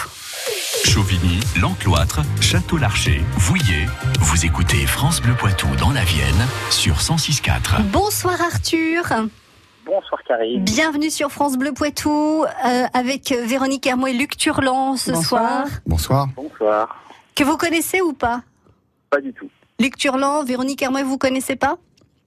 Chauvigny, 0.84 1.40
L'Encloître, 1.60 2.20
Château-Larcher, 2.40 3.20
Vouillé. 3.38 3.86
Vous 4.20 4.46
écoutez 4.46 4.86
France 4.86 5.20
Bleu 5.20 5.34
Poitou 5.34 5.66
dans 5.74 5.90
la 5.90 6.04
Vienne 6.04 6.46
sur 6.70 6.98
106.4. 7.00 7.82
Bonsoir 7.90 8.40
Arthur, 8.40 9.02
Bonsoir 9.84 10.22
Carrie. 10.28 10.60
bienvenue 10.60 11.10
sur 11.10 11.32
France 11.32 11.56
Bleu 11.56 11.72
Poitou 11.72 12.44
euh, 12.44 12.84
avec 12.94 13.32
Véronique 13.32 13.84
Hermouet 13.84 14.12
et 14.12 14.16
Luc 14.16 14.36
Turlan 14.36 14.96
ce 14.96 15.10
Bonsoir. 15.10 15.66
soir. 15.66 15.66
Bonsoir. 15.86 16.28
Bonsoir. 16.36 17.00
Que 17.34 17.44
vous 17.44 17.56
connaissez 17.56 18.00
ou 18.00 18.12
pas 18.12 18.42
Pas 19.10 19.20
du 19.20 19.32
tout. 19.32 19.48
Luc 19.80 19.96
Turlan, 19.96 20.44
Véronique 20.44 20.82
Hermouet, 20.82 21.02
vous 21.02 21.18
connaissez 21.18 21.56
pas 21.56 21.76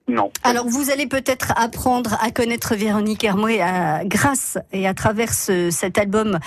Non. 0.10 0.32
Alors 0.44 0.68
vous 0.68 0.90
allez 0.90 1.08
peut-être 1.08 1.54
apprendre 1.56 2.18
à 2.22 2.32
connaître 2.32 2.76
Véronique 2.76 3.24
Hermouet 3.24 3.62
à- 3.62 4.04
grâce 4.04 4.58
et 4.74 4.86
à 4.88 4.94
travers 4.94 5.34
ce- 5.34 5.70
cet 5.72 5.98
album 5.98 6.40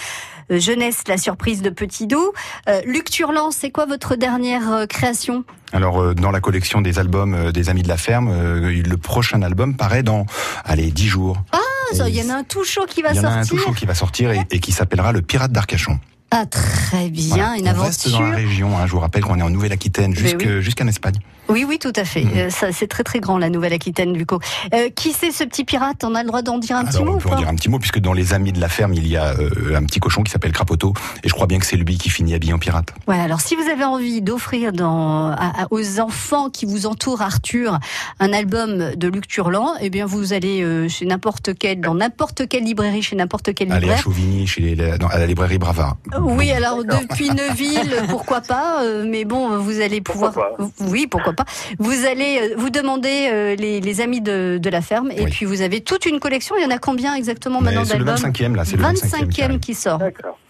euh, 0.51 0.59
Jeunesse, 0.61 1.05
la 1.09 1.17
surprise 1.17 1.63
de 1.63 1.71
Petit 1.71 2.07
Doux. 2.07 2.33
Euh, 2.69 2.83
Luc 2.85 3.09
Turlan, 3.11 3.51
c'est 3.51 3.71
quoi 3.71 3.87
votre 3.87 4.15
dernière 4.17 4.71
euh, 4.73 4.87
création 4.87 5.45
Alors, 5.73 6.01
euh, 6.03 6.15
dans 6.15 6.31
la 6.31 6.41
collection 6.41 6.83
des 6.83 6.99
albums 6.99 7.33
euh, 7.35 7.53
des 7.53 7.71
Amis 7.71 7.83
de 7.83 7.89
la 7.89 7.97
Ferme, 7.97 8.29
euh, 8.31 8.83
le 8.83 8.97
prochain 8.99 9.41
album 9.41 9.77
paraît 9.77 10.03
dans, 10.03 10.27
allez, 10.65 10.91
10 10.91 11.09
jours. 11.09 11.37
Ah, 11.53 11.59
Il 12.07 12.15
y 12.15 12.23
en 12.23 12.29
a 12.35 12.37
un 12.39 12.45
tout 12.45 12.65
chaud 12.65 12.85
qui 12.87 13.01
va 13.03 13.11
Il 13.13 13.17
y 13.17 13.21
en 13.21 13.25
a 13.25 13.29
un 13.29 13.43
sortir. 13.43 13.51
tout 13.59 13.65
chaud 13.71 13.73
qui 13.75 13.87
va 13.87 13.95
sortir 13.95 14.31
et, 14.33 14.41
et 14.51 14.61
qui 14.61 14.71
s'appellera 14.73 15.13
Le 15.13 15.23
Pirate 15.23 15.51
d'Arcachon. 15.51 15.99
Ah, 16.31 16.47
très 16.47 17.09
bien, 17.11 17.27
Voilà. 17.29 17.57
une 17.59 17.69
on 17.79 17.83
reste 17.83 18.09
dans 18.11 18.21
la 18.21 18.37
région. 18.37 18.77
hein. 18.79 18.87
Je 18.87 18.93
vous 18.93 19.01
rappelle 19.01 19.23
qu'on 19.25 19.39
est 19.39 19.43
en 19.43 19.51
Nouvelle-Aquitaine 19.51 20.15
jusqu'en 20.61 20.87
Espagne. 20.87 21.17
Oui, 21.51 21.65
oui, 21.69 21.79
tout 21.79 21.93
à 21.97 22.05
fait. 22.05 22.23
Mhm. 22.25 22.33
Euh, 22.37 22.51
ça, 22.51 22.73
c'est 22.73 22.87
très 22.87 23.03
très 23.05 23.21
grand, 23.21 23.39
la 23.39 23.51
Nouvelle-Aquitaine, 23.51 24.17
Luco. 24.17 24.39
Euh, 24.75 24.89
qui 24.91 25.13
c'est 25.13 25.31
ce 25.31 25.45
petit 25.45 25.65
pirate? 25.65 26.05
On 26.05 26.15
a 26.15 26.23
le 26.23 26.29
droit 26.29 26.43
d'en 26.43 26.59
dire 26.59 26.77
un 26.77 26.85
petit 26.85 27.03
mot 27.03 27.13
on 27.13 27.17
ou 27.17 27.19
peut 27.19 27.29
en 27.31 27.37
dire 27.37 27.49
un 27.49 27.55
petit 27.55 27.69
mot, 27.69 27.79
puisque 27.79 27.99
dans 27.99 28.13
les 28.13 28.33
amis 28.35 28.53
de 28.53 28.61
la 28.61 28.69
ferme, 28.69 28.93
il 28.95 29.07
y 29.07 29.17
a 29.17 29.35
euh, 29.39 29.77
un 29.77 29.83
petit 29.85 30.01
cochon 30.01 30.23
qui 30.23 30.31
s'appelle 30.31 30.53
Crapoto, 30.53 30.95
et 31.25 31.29
je 31.29 31.35
crois 31.35 31.47
bien 31.47 31.59
que 31.59 31.67
c'est 31.67 31.77
lui 31.77 31.99
qui 31.99 32.11
finit 32.11 32.35
habillé 32.35 32.53
en 32.53 32.59
pirate. 32.59 32.93
Ouais, 33.09 33.19
alors 33.19 33.41
si 33.41 33.57
vous 33.57 33.69
avez 33.69 33.85
envie 33.85 34.23
d'offrir 34.23 34.73
dans, 34.73 35.29
à- 35.31 35.63
à- 35.63 35.67
aux 35.71 36.01
enfants 36.01 36.51
qui 36.51 36.67
vous 36.67 36.87
entourent, 36.87 37.23
Arthur, 37.23 37.79
un 38.21 38.33
album 38.33 38.93
de 38.95 39.09
Luc 39.09 39.27
Turlan, 39.29 39.75
eh 39.81 39.91
bien 39.91 40.07
vous 40.07 40.33
allez 40.33 40.63
euh, 40.63 40.89
chez 40.89 41.07
n'importe 41.07 41.51
quel, 41.59 41.81
dans 41.81 41.95
n'importe 41.95 42.47
quelle 42.49 42.65
librairie, 42.65 43.03
chez 43.03 43.17
n'importe 43.17 43.55
quel 43.55 43.73
Allez 43.73 43.91
à. 43.91 43.97
Chauvigny, 43.97 44.47
chez 44.47 44.61
les- 44.63 44.99
dans- 44.99 45.09
à 45.09 45.19
la 45.19 45.27
librairie 45.27 45.59
Brava. 45.59 45.97
Oui, 46.21 46.51
alors 46.53 46.85
depuis 46.85 47.31
Neuville, 47.31 47.95
pourquoi 48.09 48.41
pas, 48.41 48.83
euh, 48.85 49.05
mais 49.09 49.25
bon, 49.25 49.59
vous 49.59 49.81
allez 49.81 50.01
pouvoir. 50.01 50.33
Pourquoi 50.33 50.69
Oui, 50.81 51.07
pourquoi 51.07 51.33
pas. 51.33 51.40
Vous 51.79 52.05
allez 52.07 52.39
euh, 52.53 52.55
vous 52.57 52.71
demander 52.71 53.29
euh, 53.33 53.55
les, 53.57 53.81
les 53.81 54.01
amis 54.01 54.21
de, 54.21 54.59
de 54.61 54.71
la 54.71 54.81
ferme, 54.81 55.11
et 55.11 55.23
Oui. 55.25 55.31
puis 55.31 55.45
vous 55.47 55.61
avez 55.63 55.81
toute 55.81 56.07
une 56.07 56.21
collection. 56.21 56.57
Il 56.59 56.63
y 56.63 56.67
en 56.67 56.71
a 56.71 56.79
combien 56.79 57.15
exactement 57.15 57.61
Mais 57.61 57.67
maintenant 57.71 57.85
c'est 57.85 57.99
le 57.99 58.05
d'albums 58.05 58.31
25e, 58.33 58.55
là, 58.57 58.65
c'est 58.65 58.77
le 58.77 58.83
25e. 58.83 59.29
qui 59.29 59.41
25e 59.41 59.45
arrive. 59.45 59.61
qui 59.61 59.75
sort. 59.75 60.01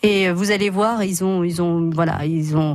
Et 0.02 0.28
euh, 0.28 0.32
vous 0.32 0.50
allez 0.50 0.70
voir, 0.70 1.02
ils 1.04 1.22
ont, 1.24 1.44
ils 1.44 1.60
ont, 1.62 1.90
voilà, 1.92 2.24
ils 2.24 2.56
ont 2.56 2.74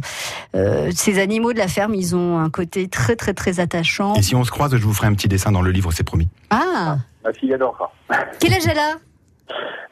euh, 0.55 0.91
ces 0.95 1.19
animaux 1.19 1.53
de 1.53 1.57
la 1.59 1.67
ferme, 1.67 1.95
ils 1.95 2.15
ont 2.15 2.37
un 2.39 2.49
côté 2.49 2.87
très, 2.87 3.15
très, 3.15 3.33
très 3.33 3.59
attachant. 3.59 4.13
Et 4.15 4.21
si 4.21 4.35
on 4.35 4.43
se 4.43 4.51
croise, 4.51 4.71
je 4.75 4.83
vous 4.83 4.93
ferai 4.93 5.07
un 5.07 5.13
petit 5.13 5.27
dessin 5.27 5.51
dans 5.51 5.61
le 5.61 5.71
livre, 5.71 5.91
c'est 5.91 6.03
promis. 6.03 6.27
Ah, 6.49 6.97
Ma 7.23 7.33
fille 7.33 7.53
adorera. 7.53 7.91
quel 8.39 8.53
âge 8.53 8.67
elle 8.69 8.77
a? 8.79 8.95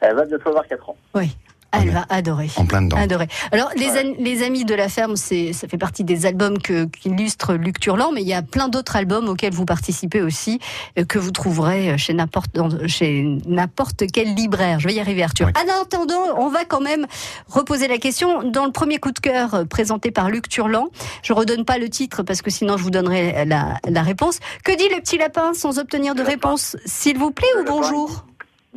Elle 0.00 0.14
va 0.16 0.24
bientôt 0.26 0.48
avoir 0.50 0.66
4 0.68 0.90
ans. 0.90 0.96
Oui, 1.14 1.36
elle 1.82 1.90
va 1.90 2.04
adorer. 2.08 2.50
En 2.56 2.66
plein 2.66 2.82
dedans. 2.82 2.96
Adorer. 2.96 3.28
Alors, 3.52 3.70
les, 3.76 3.90
Ouais. 3.90 4.06
an- 4.06 4.14
les 4.18 4.42
amis 4.42 4.64
de 4.64 4.74
la 4.74 4.88
ferme, 4.88 5.16
c'est, 5.16 5.52
ça 5.52 5.68
fait 5.68 5.78
partie 5.78 6.04
des 6.04 6.26
albums 6.26 6.58
que, 6.58 6.84
qu'illustre 6.84 7.54
Luc 7.54 7.80
Turlan, 7.80 8.10
mais 8.12 8.22
il 8.22 8.28
y 8.28 8.34
a 8.34 8.42
plein 8.42 8.68
d'autres 8.68 8.96
albums 8.96 9.28
auxquels 9.28 9.52
vous 9.52 9.64
participez 9.64 10.22
aussi, 10.22 10.58
euh, 10.98 11.04
que 11.04 11.18
vous 11.18 11.30
trouverez 11.30 11.96
chez 11.98 12.14
n'importe, 12.14 12.56
chez 12.86 13.24
n'importe 13.46 14.04
quel 14.12 14.34
libraire. 14.34 14.80
Je 14.80 14.88
vais 14.88 14.94
y 14.94 15.00
arriver, 15.00 15.22
Arthur. 15.22 15.46
Oui. 15.46 15.52
Ah 15.56 15.64
non, 15.66 15.82
attendons, 15.82 16.34
on 16.38 16.48
va 16.48 16.64
quand 16.64 16.80
même 16.80 17.06
reposer 17.48 17.88
la 17.88 17.98
question. 17.98 18.42
Dans 18.42 18.64
le 18.64 18.72
premier 18.72 18.98
coup 18.98 19.10
de 19.12 19.18
cœur 19.18 19.54
euh, 19.54 19.64
présenté 19.64 20.10
par 20.10 20.30
Luc 20.30 20.48
Turlan, 20.48 20.88
je 21.22 21.32
redonne 21.32 21.64
pas 21.64 21.78
le 21.78 21.88
titre 21.88 22.22
parce 22.22 22.42
que 22.42 22.50
sinon 22.50 22.76
je 22.76 22.82
vous 22.82 22.90
donnerai 22.90 23.44
la, 23.44 23.78
la 23.88 24.02
réponse. 24.02 24.38
Que 24.64 24.76
dit 24.76 24.88
le 24.94 25.00
petit 25.00 25.18
lapin 25.18 25.52
sans 25.54 25.78
obtenir 25.78 26.14
de 26.14 26.22
réponse, 26.22 26.76
s'il 26.86 27.18
vous 27.18 27.30
plaît, 27.30 27.46
ou 27.60 27.64
bonjour? 27.64 28.24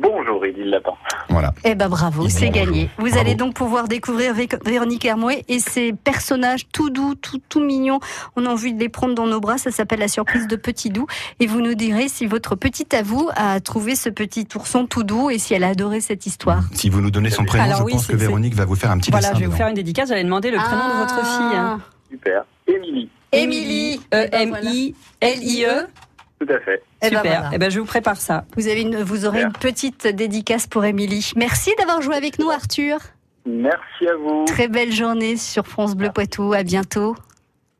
Bonjour, 0.00 0.46
il 0.46 0.54
dit 0.54 0.62
le 0.62 0.70
lapin. 0.70 0.92
Voilà. 1.28 1.52
Eh 1.64 1.74
ben 1.74 1.88
bravo, 1.88 2.28
c'est 2.28 2.50
gagné. 2.50 2.64
bonjour. 2.66 2.88
Vous 2.98 3.04
Bravo. 3.06 3.18
allez 3.20 3.34
donc 3.34 3.54
pouvoir 3.54 3.88
découvrir 3.88 4.32
Vé- 4.32 4.48
Véronique 4.64 5.04
Hermouet 5.04 5.44
et 5.48 5.58
ses 5.58 5.92
personnages 5.92 6.68
tout 6.72 6.90
doux, 6.90 7.16
tout, 7.16 7.40
tout 7.48 7.60
mignons. 7.60 7.98
On 8.36 8.46
a 8.46 8.48
envie 8.50 8.72
de 8.72 8.78
les 8.78 8.88
prendre 8.88 9.14
dans 9.16 9.26
nos 9.26 9.40
bras. 9.40 9.58
Ça 9.58 9.72
s'appelle 9.72 9.98
La 9.98 10.06
surprise 10.06 10.46
de 10.46 10.54
Petit 10.54 10.90
Doux. 10.90 11.06
Et 11.40 11.46
vous 11.48 11.60
nous 11.60 11.74
direz 11.74 12.08
si 12.08 12.26
votre 12.26 12.54
petite 12.54 12.94
à 12.94 13.02
vous 13.02 13.28
a 13.34 13.58
trouvé 13.60 13.96
ce 13.96 14.08
petit 14.08 14.46
ourson 14.54 14.86
tout 14.86 15.02
doux 15.02 15.30
et 15.30 15.38
si 15.38 15.52
elle 15.54 15.64
a 15.64 15.68
adoré 15.70 16.00
cette 16.00 16.26
histoire. 16.26 16.62
Si 16.74 16.88
vous 16.90 17.00
nous 17.00 17.10
donnez 17.10 17.30
son 17.30 17.44
prénom, 17.44 17.64
Alors 17.64 17.78
je 17.80 17.84
oui, 17.84 17.92
pense 17.92 18.06
c'est- 18.06 18.12
que 18.12 18.18
c'est- 18.18 18.24
Véronique 18.26 18.54
va 18.54 18.66
vous 18.66 18.76
faire 18.76 18.92
un 18.92 18.98
petit 18.98 19.10
Voilà, 19.10 19.28
dessin. 19.28 19.34
je 19.38 19.40
vais 19.44 19.50
vous 19.50 19.56
faire 19.56 19.68
une 19.68 19.74
dédicace. 19.74 20.08
J'allais 20.10 20.22
demander 20.24 20.52
le 20.52 20.58
prénom 20.58 20.88
de 20.88 20.98
votre 21.00 21.16
fille. 21.26 21.56
hein. 21.58 21.80
Super. 22.08 22.44
Émilie. 22.68 23.08
Émilie. 23.32 23.96
E 24.14 24.26
Eh 24.26 24.28
ben 24.30 24.48
voilà. 24.48 24.70
E-M-I-L-I-E. 24.70 25.86
Tout 26.40 26.46
à 26.52 26.60
fait. 26.60 26.82
Eh 27.02 27.10
ben 27.10 27.16
Super. 27.16 27.22
voilà. 27.22 27.50
Eh 27.52 27.58
ben, 27.58 27.70
je 27.70 27.80
vous 27.80 27.86
prépare 27.86 28.16
ça. 28.16 28.44
Vous, 28.56 28.68
avez 28.68 28.82
une, 28.82 29.02
vous 29.02 29.26
aurez 29.26 29.42
une 29.42 29.52
petite 29.52 30.06
dédicace 30.06 30.66
pour 30.66 30.84
Émilie. 30.84 31.32
Merci 31.36 31.72
d'avoir 31.78 32.00
joué 32.00 32.14
avec 32.14 32.38
nous, 32.38 32.50
Arthur. 32.50 32.98
Merci 33.46 34.08
à 34.08 34.14
vous. 34.16 34.44
Très 34.46 34.68
belle 34.68 34.92
journée 34.92 35.36
sur 35.36 35.66
France 35.66 35.96
Bleu 35.96 36.10
Poitou. 36.10 36.52
À 36.52 36.62
bientôt. 36.62 37.16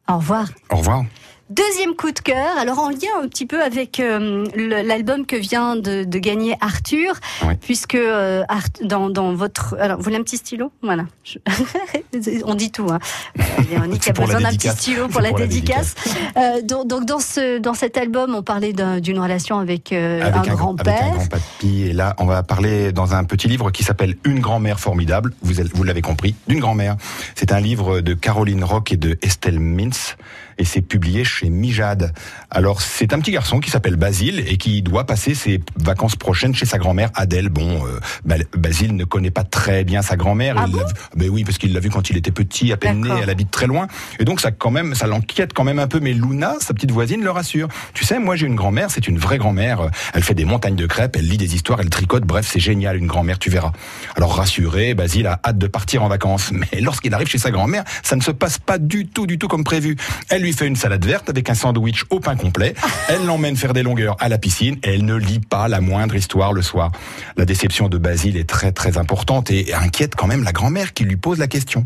Au 0.08 0.16
revoir. 0.16 0.48
Au 0.70 0.76
revoir. 0.76 1.04
Deuxième 1.50 1.94
coup 1.94 2.10
de 2.12 2.18
cœur, 2.18 2.58
alors 2.58 2.78
en 2.78 2.90
lien 2.90 3.08
un 3.22 3.26
petit 3.28 3.46
peu 3.46 3.62
avec 3.62 4.00
euh, 4.00 4.44
l'album 4.54 5.24
que 5.24 5.34
vient 5.36 5.76
de, 5.76 6.04
de 6.04 6.18
gagner 6.18 6.54
Arthur, 6.60 7.14
Oui. 7.46 7.54
puisque 7.60 7.94
euh, 7.94 8.42
Art- 8.48 8.68
dans, 8.82 9.08
dans 9.08 9.32
votre... 9.32 9.74
Alors, 9.80 9.96
vous 9.96 10.02
voulez 10.02 10.16
un 10.16 10.22
petit 10.22 10.36
stylo? 10.36 10.70
Voilà. 10.82 11.04
Je- 11.24 11.38
On 12.44 12.54
dit 12.54 12.70
tout. 12.70 12.86
Hein. 12.90 12.98
Voilà, 13.34 13.62
Véronique 13.62 14.06
a 14.08 14.12
besoin 14.12 14.40
d'un 14.42 14.50
petit 14.50 14.68
stylo 14.68 15.08
pour 15.08 15.22
la 15.22 15.30
pour 15.30 15.38
la 15.38 15.46
dédicace. 15.46 15.94
Euh, 16.36 16.60
donc, 16.62 16.86
donc 16.86 17.06
dans, 17.06 17.18
ce, 17.20 17.58
dans 17.58 17.74
cet 17.74 17.96
album, 17.96 18.34
on 18.34 18.42
parlait 18.42 18.74
d'un- 18.74 19.00
d'une 19.00 19.18
relation 19.18 19.58
avec, 19.58 19.92
euh, 19.92 20.20
un 20.22 20.26
avec, 20.26 20.50
un, 20.52 20.54
grand-père. 20.54 21.12
grand 21.14 21.28
papy. 21.28 21.82
Et 21.84 21.92
là, 21.94 22.14
on 22.18 22.26
va 22.26 22.42
parler 22.42 22.92
dans 22.92 23.14
un 23.14 23.24
petit 23.24 23.48
livre 23.48 23.70
qui 23.70 23.84
s'appelle 23.84 24.16
Une 24.24 24.40
grand-mère 24.40 24.80
formidable. 24.80 25.32
Vous, 25.42 25.54
vous 25.72 25.82
l'avez 25.84 26.02
compris, 26.02 26.34
d'une 26.46 26.60
grand-mère. 26.60 26.96
C'est 27.34 27.52
un 27.52 27.60
livre 27.60 28.00
de 28.00 28.12
Caroline 28.12 28.64
Rock 28.64 28.92
et 28.92 28.96
de 28.98 29.18
Estelle 29.22 29.60
Mintz. 29.60 30.16
Et 30.58 30.64
c'est 30.64 30.80
publié 30.82 31.22
chez 31.24 31.50
Mijade. 31.50 32.12
Alors, 32.50 32.80
c'est 32.82 33.12
un 33.12 33.20
petit 33.20 33.30
garçon 33.30 33.60
qui 33.60 33.70
s'appelle 33.70 33.94
Basile 33.96 34.42
et 34.46 34.56
qui 34.56 34.82
doit 34.82 35.04
passer 35.04 35.34
ses 35.34 35.60
vacances 35.76 36.16
prochaines 36.16 36.54
chez 36.54 36.66
sa 36.66 36.78
grand-mère 36.78 37.10
Adèle. 37.14 37.48
Bon, 37.48 37.86
euh, 37.86 38.00
Ba- 38.24 38.36
Basile 38.56 38.96
ne 38.96 39.04
connaît 39.04 39.30
pas 39.30 39.44
très 39.44 39.84
bien 39.84 40.02
sa 40.02 40.16
grand-mère. 40.16 40.56
Ah 40.58 40.66
bon? 40.66 40.80
ben 41.16 41.28
oui, 41.30 41.44
parce 41.44 41.58
qu'il 41.58 41.72
l'a 41.72 41.80
vu 41.80 41.90
quand 41.90 42.10
il 42.10 42.16
était 42.16 42.32
petit, 42.32 42.72
à 42.72 42.76
peine 42.76 43.02
né. 43.02 43.10
Elle 43.22 43.30
habite 43.30 43.50
très 43.52 43.66
loin. 43.68 43.86
Et 44.18 44.24
donc, 44.24 44.40
ça 44.40 44.50
quand 44.50 44.70
même, 44.72 44.94
ça 44.96 45.06
l'enquiète 45.06 45.52
quand 45.52 45.64
même 45.64 45.78
un 45.78 45.86
peu. 45.86 46.00
Mais 46.00 46.12
Luna, 46.12 46.54
sa 46.60 46.74
petite 46.74 46.90
voisine, 46.90 47.22
le 47.22 47.30
rassure. 47.30 47.68
Tu 47.94 48.04
sais, 48.04 48.18
moi, 48.18 48.34
j'ai 48.34 48.46
une 48.46 48.56
grand-mère. 48.56 48.90
C'est 48.90 49.06
une 49.06 49.18
vraie 49.18 49.38
grand-mère. 49.38 49.90
Elle 50.12 50.24
fait 50.24 50.34
des 50.34 50.44
montagnes 50.44 50.76
de 50.76 50.86
crêpes. 50.86 51.14
Elle 51.16 51.28
lit 51.28 51.38
des 51.38 51.54
histoires. 51.54 51.80
Elle 51.80 51.90
tricote. 51.90 52.24
Bref, 52.24 52.48
c'est 52.50 52.60
génial, 52.60 52.96
une 52.96 53.06
grand-mère. 53.06 53.38
Tu 53.38 53.48
verras. 53.50 53.70
Alors, 54.16 54.34
rassuré, 54.36 54.94
Basile 54.94 55.28
a 55.28 55.40
hâte 55.44 55.58
de 55.58 55.66
partir 55.68 56.02
en 56.02 56.08
vacances. 56.08 56.50
Mais 56.72 56.80
lorsqu'il 56.80 57.14
arrive 57.14 57.28
chez 57.28 57.38
sa 57.38 57.52
grand-mère, 57.52 57.84
ça 58.02 58.16
ne 58.16 58.22
se 58.22 58.32
passe 58.32 58.58
pas 58.58 58.78
du 58.78 59.06
tout, 59.06 59.26
du 59.28 59.38
tout 59.38 59.46
comme 59.46 59.62
prévu. 59.62 59.94
Elle 60.30 60.42
lui 60.42 60.47
fait 60.52 60.66
une 60.66 60.76
salade 60.76 61.04
verte 61.04 61.28
avec 61.28 61.50
un 61.50 61.54
sandwich 61.54 62.04
au 62.10 62.20
pain 62.20 62.36
complet. 62.36 62.74
Elle 63.08 63.24
l'emmène 63.26 63.56
faire 63.56 63.72
des 63.72 63.82
longueurs 63.82 64.16
à 64.20 64.28
la 64.28 64.38
piscine 64.38 64.76
et 64.82 64.94
elle 64.94 65.04
ne 65.04 65.14
lit 65.14 65.40
pas 65.40 65.68
la 65.68 65.80
moindre 65.80 66.14
histoire 66.14 66.52
le 66.52 66.62
soir. 66.62 66.92
La 67.36 67.44
déception 67.44 67.88
de 67.88 67.98
Basile 67.98 68.36
est 68.36 68.48
très 68.48 68.72
très 68.72 68.98
importante 68.98 69.50
et 69.50 69.74
inquiète 69.74 70.14
quand 70.14 70.26
même 70.26 70.44
la 70.44 70.52
grand-mère 70.52 70.92
qui 70.92 71.04
lui 71.04 71.16
pose 71.16 71.38
la 71.38 71.46
question. 71.46 71.82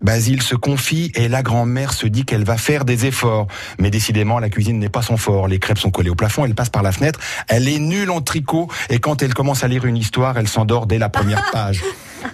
Basile 0.00 0.42
se 0.42 0.54
confie 0.54 1.12
et 1.14 1.28
la 1.28 1.42
grand-mère 1.42 1.92
se 1.92 2.06
dit 2.06 2.24
qu'elle 2.24 2.44
va 2.44 2.56
faire 2.56 2.84
des 2.84 3.04
efforts. 3.04 3.46
Mais 3.78 3.90
décidément, 3.90 4.38
la 4.38 4.48
cuisine 4.48 4.78
n'est 4.78 4.88
pas 4.88 5.02
son 5.02 5.18
fort. 5.18 5.46
Les 5.46 5.58
crêpes 5.58 5.78
sont 5.78 5.90
collées 5.90 6.10
au 6.10 6.14
plafond, 6.14 6.46
elle 6.46 6.54
passe 6.54 6.70
par 6.70 6.82
la 6.82 6.92
fenêtre. 6.92 7.20
Elle 7.48 7.68
est 7.68 7.78
nulle 7.78 8.10
en 8.10 8.22
tricot 8.22 8.68
et 8.88 8.98
quand 8.98 9.22
elle 9.22 9.34
commence 9.34 9.62
à 9.62 9.68
lire 9.68 9.84
une 9.84 9.96
histoire, 9.96 10.38
elle 10.38 10.48
s'endort 10.48 10.86
dès 10.86 10.98
la 10.98 11.10
première 11.10 11.50
page. 11.52 11.82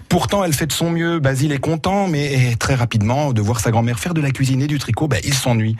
Pourtant, 0.08 0.44
elle 0.44 0.52
fait 0.52 0.66
de 0.66 0.72
son 0.72 0.90
mieux. 0.90 1.18
Basile 1.18 1.52
est 1.52 1.58
content, 1.58 2.08
mais 2.08 2.56
très 2.58 2.74
rapidement, 2.74 3.32
de 3.32 3.40
voir 3.40 3.60
sa 3.60 3.70
grand-mère 3.70 3.98
faire 3.98 4.14
de 4.14 4.20
la 4.20 4.30
cuisine 4.30 4.62
et 4.62 4.66
du 4.66 4.78
tricot, 4.78 5.08
ben, 5.08 5.20
il 5.24 5.34
s'ennuie. 5.34 5.76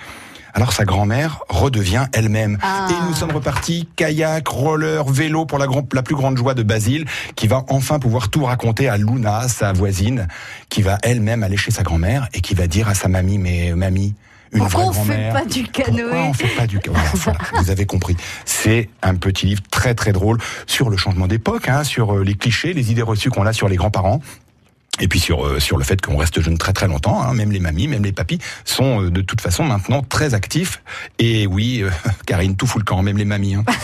Alors 0.56 0.72
sa 0.72 0.86
grand-mère 0.86 1.40
redevient 1.50 2.06
elle-même. 2.14 2.56
Ah. 2.62 2.88
Et 2.90 3.06
nous 3.06 3.14
sommes 3.14 3.32
repartis, 3.32 3.86
kayak, 3.94 4.48
roller, 4.48 5.04
vélo 5.04 5.44
pour 5.44 5.58
la, 5.58 5.66
la 5.92 6.02
plus 6.02 6.14
grande 6.14 6.38
joie 6.38 6.54
de 6.54 6.62
Basile, 6.62 7.04
qui 7.34 7.46
va 7.46 7.66
enfin 7.68 7.98
pouvoir 7.98 8.30
tout 8.30 8.42
raconter 8.42 8.88
à 8.88 8.96
Luna, 8.96 9.48
sa 9.48 9.74
voisine, 9.74 10.28
qui 10.70 10.80
va 10.80 10.96
elle-même 11.02 11.42
aller 11.42 11.58
chez 11.58 11.70
sa 11.72 11.82
grand-mère 11.82 12.28
et 12.32 12.40
qui 12.40 12.54
va 12.54 12.68
dire 12.68 12.88
à 12.88 12.94
sa 12.94 13.08
mamie, 13.08 13.36
mais 13.36 13.74
mamie, 13.74 14.14
une 14.52 14.60
Pourquoi 14.60 14.84
vraie 14.84 14.88
on 14.88 14.92
fait 14.92 15.12
grand-mère. 15.12 15.32
pas 15.32 15.44
du 15.44 15.62
Pourquoi 15.64 15.84
canoë 15.84 16.12
on 16.12 16.32
fait 16.32 16.56
pas 16.56 16.66
du 16.66 16.78
voilà, 16.86 17.08
voilà, 17.14 17.38
vous 17.60 17.70
avez 17.70 17.86
compris. 17.86 18.16
C'est 18.44 18.88
un 19.02 19.14
petit 19.14 19.46
livre 19.46 19.62
très 19.70 19.94
très 19.94 20.12
drôle 20.12 20.38
sur 20.66 20.90
le 20.90 20.96
changement 20.96 21.26
d'époque, 21.26 21.68
hein, 21.68 21.84
sur 21.84 22.14
euh, 22.14 22.24
les 22.24 22.34
clichés, 22.34 22.72
les 22.72 22.90
idées 22.90 23.02
reçues 23.02 23.30
qu'on 23.30 23.46
a 23.46 23.52
sur 23.52 23.68
les 23.68 23.76
grands-parents. 23.76 24.20
Et 25.00 25.08
puis 25.08 25.20
sur 25.20 25.44
euh, 25.46 25.60
sur 25.60 25.76
le 25.76 25.84
fait 25.84 26.00
qu'on 26.00 26.16
reste 26.16 26.40
jeune 26.40 26.56
très 26.58 26.72
très 26.72 26.88
longtemps, 26.88 27.20
hein, 27.22 27.34
même 27.34 27.50
les 27.52 27.60
mamies, 27.60 27.86
même 27.88 28.02
les 28.04 28.12
papis 28.12 28.38
sont 28.64 29.02
euh, 29.04 29.10
de 29.10 29.20
toute 29.20 29.40
façon 29.40 29.64
maintenant 29.64 30.02
très 30.02 30.32
actifs. 30.34 30.82
Et 31.18 31.46
oui, 31.46 31.82
euh, 31.82 31.90
Karine, 32.26 32.56
tout 32.56 32.66
fout 32.66 32.80
le 32.80 32.84
camp, 32.84 33.02
même 33.02 33.18
les 33.18 33.24
mamies. 33.26 33.56
hein. 33.56 33.64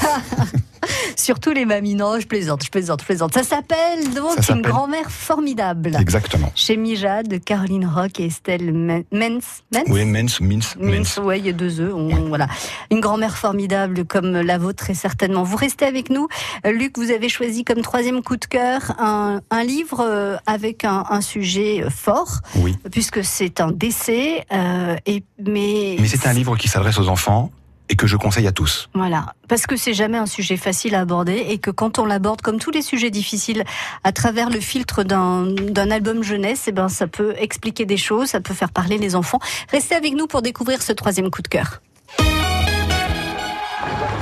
Surtout 1.16 1.52
les 1.52 1.64
mamies. 1.64 1.94
Non, 1.94 2.18
je 2.18 2.26
plaisante, 2.26 2.64
je 2.64 2.70
plaisante, 2.70 3.00
je 3.02 3.06
plaisante. 3.06 3.34
Ça 3.34 3.44
s'appelle 3.44 4.12
donc 4.14 4.42
Ça 4.42 4.54
Une 4.54 4.62
grand-mère 4.62 5.10
formidable. 5.10 5.96
Exactement. 6.00 6.50
Chez 6.56 6.76
Mijade, 6.76 7.28
de 7.28 7.36
Caroline 7.36 7.86
Rock 7.86 8.18
et 8.18 8.26
Estelle 8.26 8.72
Men- 8.72 9.04
Menz. 9.12 9.62
Menz 9.72 9.84
Oui, 9.88 10.04
Mens, 10.04 10.40
Mins, 10.40 10.74
Mens. 10.80 11.18
ouais, 11.18 11.38
il 11.38 11.46
y 11.46 11.50
a 11.50 11.52
deux 11.52 11.80
œufs. 11.80 11.92
on- 11.94 12.26
Voilà, 12.28 12.48
une 12.90 12.98
grand-mère 13.00 13.36
formidable 13.36 14.04
comme 14.04 14.32
la 14.32 14.58
vôtre 14.58 14.82
très 14.84 14.94
certainement. 14.94 15.44
Vous 15.44 15.56
restez 15.56 15.84
avec 15.84 16.10
nous, 16.10 16.26
Luc. 16.64 16.98
Vous 16.98 17.10
avez 17.12 17.28
choisi 17.28 17.62
comme 17.64 17.82
troisième 17.82 18.22
coup 18.22 18.36
de 18.36 18.46
cœur 18.46 18.92
un, 18.98 19.40
un 19.50 19.62
livre 19.64 20.40
avec 20.46 20.84
un, 20.84 21.01
un 21.10 21.20
sujet 21.20 21.82
euh, 21.82 21.90
fort, 21.90 22.38
Oui. 22.56 22.76
puisque 22.90 23.24
c'est 23.24 23.60
un 23.60 23.70
décès. 23.72 24.44
euh, 24.52 24.96
et 25.06 25.22
mais 25.38 25.96
Mais 25.98 26.06
c'est 26.08 26.26
un 26.26 26.32
livre 26.32 26.56
qui 26.56 26.68
s'adresse 26.68 26.98
aux 26.98 27.08
enfants 27.08 27.50
et 27.88 27.96
que 27.96 28.06
je 28.06 28.16
conseille 28.16 28.46
à 28.46 28.52
tous. 28.52 28.88
Voilà, 28.94 29.34
parce 29.48 29.66
que 29.66 29.76
c'est 29.76 29.92
jamais 29.92 30.16
un 30.16 30.26
sujet 30.26 30.56
facile 30.56 30.94
à 30.94 31.00
aborder 31.00 31.44
et 31.48 31.58
que 31.58 31.70
quand 31.70 31.98
on 31.98 32.06
l'aborde 32.06 32.40
comme 32.40 32.58
tous 32.58 32.70
les 32.70 32.80
sujets 32.80 33.10
difficiles 33.10 33.64
à 34.04 34.12
travers 34.12 34.48
le 34.48 34.60
filtre 34.60 35.02
d'un 35.02 35.46
d'un 35.46 35.90
album 35.90 36.22
jeunesse, 36.22 36.64
eh 36.68 36.72
ben 36.72 36.88
ça 36.88 37.06
peut 37.06 37.34
expliquer 37.36 37.84
des 37.84 37.96
choses, 37.98 38.28
ça 38.28 38.40
peut 38.40 38.54
faire 38.54 38.70
parler 38.70 38.96
les 38.98 39.14
enfants. 39.14 39.40
Restez 39.70 39.94
avec 39.94 40.14
nous 40.14 40.26
pour 40.26 40.40
découvrir 40.42 40.80
ce 40.82 40.92
troisième 40.92 41.30
coup 41.30 41.42
de 41.42 41.48
cœur. 41.48 41.82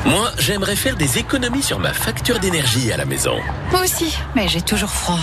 Moi, 0.06 0.30
j'aimerais 0.38 0.74
faire 0.76 0.96
des 0.96 1.18
économies 1.18 1.62
sur 1.62 1.78
ma 1.78 1.92
facture 1.92 2.40
d'énergie 2.40 2.90
à 2.90 2.96
la 2.96 3.04
maison. 3.04 3.36
Moi 3.70 3.82
aussi, 3.82 4.16
mais 4.34 4.48
j'ai 4.48 4.62
toujours 4.62 4.90
froid. 4.90 5.18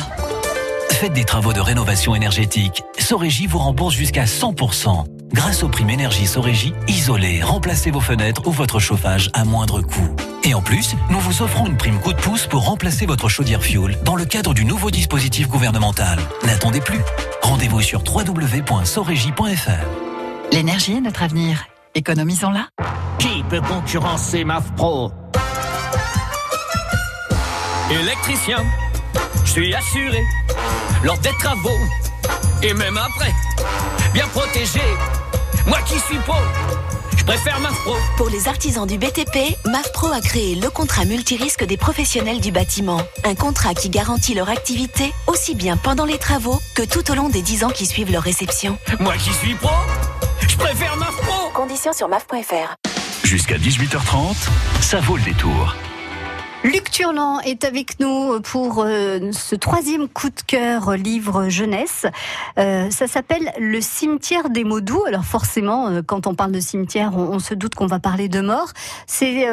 Faites 1.00 1.13
des 1.13 1.25
travaux 1.25 1.54
de 1.54 1.60
rénovation 1.60 2.16
énergétique. 2.16 2.84
Sorégie 2.98 3.46
vous 3.46 3.60
rembourse 3.60 3.94
jusqu'à 3.94 4.25
100%. 4.25 5.04
Grâce 5.32 5.62
aux 5.62 5.70
primes 5.70 5.92
énergie 5.92 6.25
Sorégie, 6.25 6.74
isolez, 6.88 7.44
remplacez 7.44 7.92
vos 7.92 8.00
fenêtres 8.00 8.48
ou 8.48 8.51
votre 8.51 8.80
chauffage 8.80 9.30
à 9.34 9.46
moindre 9.46 9.82
coût. 9.82 10.16
Et 10.44 10.56
en 10.56 10.63
plus, 10.63 10.96
nous 11.12 11.20
vous 11.20 11.44
offrons 11.44 11.68
une 11.68 11.77
prime 11.77 12.00
coup 12.00 12.13
de 12.13 12.20
pouce 12.20 12.48
pour 12.48 12.66
remplacer 12.66 13.06
votre 13.06 13.30
chaudière 13.30 13.62
fuel 13.62 13.96
dans 14.04 14.16
le 14.16 14.25
cadre 14.25 14.56
du 14.56 14.66
nouveau 14.66 14.89
dispositif 14.89 15.48
gouvernemental. 15.48 16.18
N'attendez 16.48 16.82
plus. 16.82 17.01
Rendez-vous 17.44 17.82
sur 17.82 18.01
www.sorégie.fr. 18.04 20.51
L'énergie 20.51 20.94
est 20.94 21.01
notre 21.01 21.22
avenir. 21.22 21.68
Économisons-la. 21.94 22.70
Qui 23.20 23.44
peut 23.48 23.62
concurrencer 23.62 24.44
MAF 24.44 24.74
Pro 24.75 25.12
Électricien, 27.92 28.66
je 29.45 29.51
suis 29.51 29.74
assuré 29.74 30.24
lors 31.03 31.17
des 31.19 31.31
travaux 31.39 31.79
et 32.63 32.74
même 32.74 32.97
après. 32.97 33.33
Bien 34.13 34.27
protégé, 34.27 34.81
moi 35.65 35.79
qui 35.86 36.00
suis 36.00 36.17
pro, 36.19 36.36
je 37.17 37.24
préfère 37.24 37.59
MAF 37.59 37.74
Pro. 37.83 37.95
Pour 38.17 38.29
les 38.29 38.47
artisans 38.47 38.88
du 38.88 38.97
BTP, 38.97 39.57
MAFPRO 39.65 40.07
a 40.07 40.21
créé 40.21 40.55
le 40.55 40.69
contrat 40.69 41.05
multirisque 41.05 41.65
des 41.65 41.77
professionnels 41.77 42.39
du 42.39 42.51
bâtiment. 42.51 43.01
Un 43.25 43.36
contrat 43.36 43.74
qui 43.74 43.89
garantit 43.89 44.33
leur 44.33 44.50
activité 44.50 45.13
aussi 45.27 45.55
bien 45.55 45.77
pendant 45.77 46.05
les 46.05 46.17
travaux 46.17 46.59
que 46.75 46.83
tout 46.83 47.12
au 47.12 47.15
long 47.15 47.29
des 47.29 47.41
10 47.41 47.65
ans 47.65 47.69
qui 47.69 47.86
suivent 47.86 48.12
leur 48.12 48.24
réception. 48.24 48.77
Moi 49.00 49.15
qui 49.17 49.33
suis 49.33 49.55
pro, 49.55 49.69
je 50.47 50.55
préfère 50.55 50.95
MAF 50.97 51.15
Pro. 51.17 51.50
Conditions 51.53 51.93
sur 51.93 52.07
MAF.fr. 52.07 52.75
Jusqu'à 53.24 53.57
18h30, 53.57 54.36
ça 54.79 55.00
vaut 55.01 55.17
le 55.17 55.24
détour. 55.24 55.75
Luc 56.63 56.89
Turlan 56.91 57.39
est 57.41 57.63
avec 57.63 57.99
nous 57.99 58.41
pour 58.41 58.83
euh, 58.83 59.31
ce 59.31 59.55
troisième 59.55 60.07
coup 60.09 60.29
de 60.29 60.41
cœur 60.45 60.89
euh, 60.89 60.95
livre 60.97 61.47
jeunesse. 61.49 62.05
Euh, 62.57 62.89
ça 62.89 63.07
s'appelle 63.07 63.53
Le 63.59 63.79
cimetière 63.79 64.49
des 64.49 64.63
mots 64.63 64.81
doux. 64.81 65.03
Alors 65.07 65.23
forcément, 65.23 65.87
euh, 65.87 66.01
quand 66.05 66.25
on 66.27 66.33
parle 66.33 66.51
de 66.51 66.59
cimetière, 66.59 67.11
on, 67.15 67.21
on 67.35 67.39
se 67.39 67.53
doute 67.53 67.75
qu'on 67.75 67.85
va 67.85 67.99
parler 67.99 68.27
de 68.27 68.41
mort. 68.41 68.69
C'est 69.05 69.45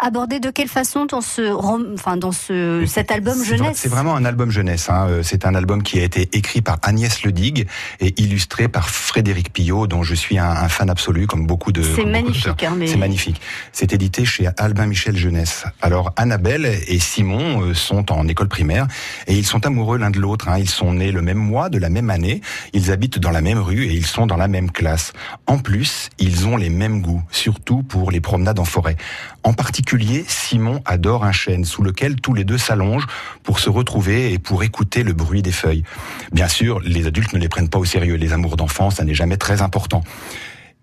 abordé 0.00 0.40
de 0.40 0.50
quelle 0.50 0.68
façon 0.68 1.06
dans 1.06 1.20
ce, 1.22 1.42
rom- 1.50 1.94
enfin 1.94 2.16
dans 2.16 2.32
ce 2.32 2.84
cet 2.86 3.10
album 3.10 3.42
jeunesse 3.42 3.78
C'est 3.78 3.88
vraiment 3.88 4.14
un 4.14 4.24
album 4.24 4.50
jeunesse. 4.50 4.88
hein. 4.90 5.08
C'est 5.22 5.46
un 5.46 5.54
album 5.54 5.82
qui 5.82 5.98
a 6.00 6.04
été 6.04 6.28
écrit 6.32 6.60
par 6.60 6.78
Agnès 6.82 7.22
Ledigue 7.24 7.66
et 8.00 8.14
illustré 8.22 8.68
par 8.68 8.88
Frédéric 8.90 9.52
Pillot, 9.52 9.86
dont 9.86 10.02
je 10.02 10.14
suis 10.14 10.38
un, 10.38 10.50
un 10.50 10.68
fan 10.68 10.90
absolu, 10.90 11.26
comme 11.26 11.46
beaucoup 11.46 11.72
de. 11.72 11.82
C'est 11.82 12.04
magnifique, 12.04 12.62
hein, 12.62 12.74
mais- 12.76 12.86
C'est 12.86 12.96
magnifique. 12.98 13.40
C'est 13.72 13.92
édité 13.92 14.24
chez 14.24 14.48
Albin 14.58 14.86
Michel 14.86 15.16
Jeunesse. 15.16 15.64
Alors 15.80 16.12
Annabelle 16.42 16.80
et 16.88 16.98
Simon 16.98 17.62
euh, 17.62 17.72
sont 17.72 18.10
en 18.10 18.26
école 18.26 18.48
primaire 18.48 18.88
et 19.28 19.34
ils 19.34 19.46
sont 19.46 19.64
amoureux 19.64 19.96
l'un 19.96 20.10
de 20.10 20.18
l'autre. 20.18 20.48
hein. 20.48 20.58
Ils 20.58 20.68
sont 20.68 20.92
nés 20.94 21.12
le 21.12 21.22
même 21.22 21.38
mois, 21.38 21.68
de 21.68 21.78
la 21.78 21.88
même 21.88 22.10
année. 22.10 22.40
Ils 22.72 22.90
habitent 22.90 23.20
dans 23.20 23.30
la 23.30 23.40
même 23.40 23.60
rue 23.60 23.84
et 23.84 23.92
ils 23.94 24.06
sont 24.06 24.26
dans 24.26 24.36
la 24.36 24.48
même 24.48 24.72
classe. 24.72 25.12
En 25.46 25.58
plus, 25.58 26.10
ils 26.18 26.48
ont 26.48 26.56
les 26.56 26.68
mêmes 26.68 27.00
goûts, 27.00 27.22
surtout 27.30 27.84
pour 27.84 28.10
les 28.10 28.20
promenades 28.20 28.58
en 28.58 28.64
forêt. 28.64 28.96
En 29.44 29.52
particulier, 29.52 30.24
Simon 30.26 30.82
adore 30.84 31.24
un 31.24 31.30
chêne 31.30 31.64
sous 31.64 31.84
lequel 31.84 32.16
tous 32.16 32.34
les 32.34 32.42
deux 32.42 32.58
s'allongent 32.58 33.06
pour 33.44 33.60
se 33.60 33.70
retrouver 33.70 34.32
et 34.32 34.40
pour 34.40 34.64
écouter 34.64 35.04
le 35.04 35.12
bruit 35.12 35.42
des 35.42 35.52
feuilles. 35.52 35.84
Bien 36.32 36.48
sûr, 36.48 36.80
les 36.80 37.06
adultes 37.06 37.34
ne 37.34 37.38
les 37.38 37.48
prennent 37.48 37.70
pas 37.70 37.78
au 37.78 37.84
sérieux. 37.84 38.16
Les 38.16 38.32
amours 38.32 38.56
d'enfants, 38.56 38.90
ça 38.90 39.04
n'est 39.04 39.14
jamais 39.14 39.36
très 39.36 39.62
important. 39.62 40.02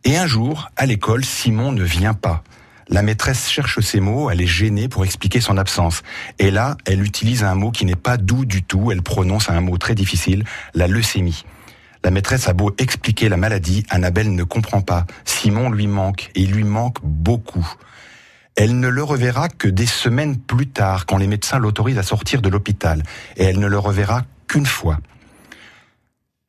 Et 0.05 0.15
un 0.15 0.25
jour, 0.25 0.69
à 0.77 0.85
l'école, 0.85 1.25
Simon 1.25 1.73
ne 1.73 1.83
vient 1.83 2.13
pas. 2.13 2.43
La 2.91 3.03
maîtresse 3.03 3.47
cherche 3.47 3.79
ses 3.81 3.99
mots, 3.99 4.31
elle 4.31 4.41
est 4.41 4.47
gênée 4.47 4.87
pour 4.87 5.05
expliquer 5.05 5.41
son 5.41 5.57
absence. 5.57 6.01
Et 6.39 6.49
là, 6.49 6.75
elle 6.85 7.03
utilise 7.03 7.43
un 7.43 7.53
mot 7.53 7.69
qui 7.69 7.85
n'est 7.85 7.95
pas 7.95 8.17
doux 8.17 8.45
du 8.45 8.63
tout, 8.63 8.91
elle 8.91 9.03
prononce 9.03 9.49
un 9.51 9.61
mot 9.61 9.77
très 9.77 9.93
difficile, 9.93 10.43
la 10.73 10.87
leucémie. 10.87 11.45
La 12.03 12.09
maîtresse 12.09 12.47
a 12.47 12.53
beau 12.53 12.73
expliquer 12.79 13.29
la 13.29 13.37
maladie, 13.37 13.85
Annabelle 13.89 14.33
ne 14.33 14.43
comprend 14.43 14.81
pas. 14.81 15.05
Simon 15.23 15.69
lui 15.69 15.85
manque, 15.85 16.31
et 16.33 16.41
il 16.41 16.51
lui 16.51 16.63
manque 16.63 16.97
beaucoup. 17.03 17.67
Elle 18.55 18.79
ne 18.79 18.87
le 18.87 19.03
reverra 19.03 19.49
que 19.49 19.67
des 19.67 19.85
semaines 19.85 20.37
plus 20.37 20.67
tard, 20.67 21.05
quand 21.05 21.17
les 21.17 21.27
médecins 21.27 21.59
l'autorisent 21.59 21.99
à 21.99 22.03
sortir 22.03 22.41
de 22.41 22.49
l'hôpital. 22.49 23.03
Et 23.37 23.43
elle 23.43 23.59
ne 23.59 23.67
le 23.67 23.77
reverra 23.77 24.23
qu'une 24.47 24.65
fois. 24.65 24.99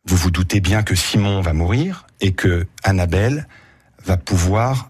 Vous 0.06 0.16
vous 0.16 0.30
doutez 0.30 0.60
bien 0.60 0.82
que 0.82 0.94
Simon 0.94 1.42
va 1.42 1.52
mourir 1.52 2.06
et 2.20 2.32
que 2.32 2.66
Annabelle 2.82 3.46
va 4.04 4.16
pouvoir 4.16 4.89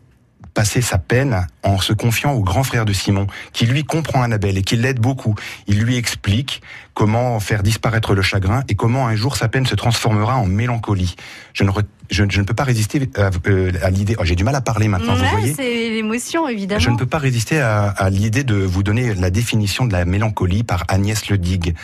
passer 0.60 0.82
sa 0.82 0.98
peine 0.98 1.46
en 1.62 1.78
se 1.80 1.94
confiant 1.94 2.32
au 2.34 2.42
grand 2.42 2.62
frère 2.64 2.84
de 2.84 2.92
Simon, 2.92 3.26
qui 3.54 3.64
lui 3.64 3.82
comprend 3.82 4.20
Annabelle 4.20 4.58
et 4.58 4.62
qui 4.62 4.76
l'aide 4.76 5.00
beaucoup. 5.00 5.34
Il 5.66 5.80
lui 5.80 5.96
explique 5.96 6.60
comment 6.92 7.40
faire 7.40 7.62
disparaître 7.62 8.14
le 8.14 8.20
chagrin 8.20 8.62
et 8.68 8.74
comment 8.74 9.06
un 9.08 9.16
jour 9.16 9.38
sa 9.38 9.48
peine 9.48 9.64
se 9.64 9.74
transformera 9.74 10.36
en 10.36 10.44
mélancolie. 10.44 11.16
Je 11.54 11.64
ne, 11.64 11.70
re- 11.70 11.84
je, 12.10 12.24
je 12.28 12.40
ne 12.42 12.44
peux 12.44 12.52
pas 12.52 12.64
résister 12.64 13.08
à, 13.16 13.30
euh, 13.46 13.72
à 13.82 13.88
l'idée. 13.88 14.16
oh, 14.18 14.24
J'ai 14.26 14.34
du 14.36 14.44
mal 14.44 14.54
à 14.54 14.60
parler 14.60 14.86
maintenant, 14.88 15.14
vous 15.14 15.24
voyez. 15.24 15.54
c'est 15.54 15.88
l'émotion 15.88 16.46
évidemment. 16.46 16.78
Je 16.80 16.90
ne 16.90 16.98
peux 16.98 17.06
pas 17.06 17.16
résister 17.16 17.58
à, 17.58 17.88
à 17.88 18.10
l'idée 18.10 18.44
de 18.44 18.56
vous 18.56 18.82
donner 18.82 19.14
la 19.14 19.30
définition 19.30 19.86
de 19.86 19.92
la 19.92 20.04
mélancolie 20.04 20.62
par 20.62 20.84
Agnès 20.88 21.26
Le 21.30 21.38
Digue. 21.38 21.74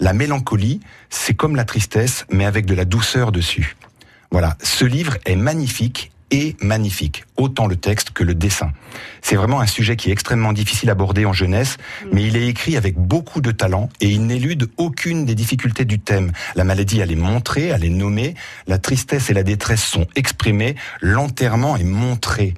La 0.00 0.14
mélancolie, 0.14 0.80
c'est 1.10 1.34
comme 1.34 1.54
la 1.54 1.64
tristesse, 1.66 2.24
mais 2.30 2.46
avec 2.46 2.64
de 2.64 2.74
la 2.74 2.86
douceur 2.86 3.30
dessus. 3.30 3.76
Voilà, 4.30 4.56
ce 4.62 4.86
livre 4.86 5.18
est 5.26 5.36
magnifique 5.36 6.12
et 6.32 6.56
magnifique, 6.60 7.24
autant 7.36 7.66
le 7.66 7.76
texte 7.76 8.10
que 8.10 8.24
le 8.24 8.34
dessin. 8.34 8.72
C'est 9.20 9.36
vraiment 9.36 9.60
un 9.60 9.66
sujet 9.66 9.96
qui 9.96 10.08
est 10.08 10.12
extrêmement 10.12 10.52
difficile 10.52 10.88
à 10.88 10.92
aborder 10.92 11.26
en 11.26 11.32
jeunesse, 11.32 11.76
mais 12.10 12.24
il 12.24 12.36
est 12.36 12.48
écrit 12.48 12.76
avec 12.76 12.96
beaucoup 12.96 13.40
de 13.40 13.52
talent 13.52 13.88
et 14.00 14.08
il 14.08 14.26
n'élude 14.26 14.68
aucune 14.78 15.24
des 15.26 15.34
difficultés 15.34 15.84
du 15.84 16.00
thème. 16.00 16.32
La 16.56 16.64
maladie, 16.64 17.00
elle 17.00 17.12
est 17.12 17.16
montrée, 17.16 17.66
elle 17.66 17.84
est 17.84 17.90
nommée, 17.90 18.34
la 18.66 18.78
tristesse 18.78 19.30
et 19.30 19.34
la 19.34 19.42
détresse 19.42 19.84
sont 19.84 20.06
exprimées, 20.16 20.74
l'enterrement 21.00 21.76
est 21.76 21.84
montré. 21.84 22.54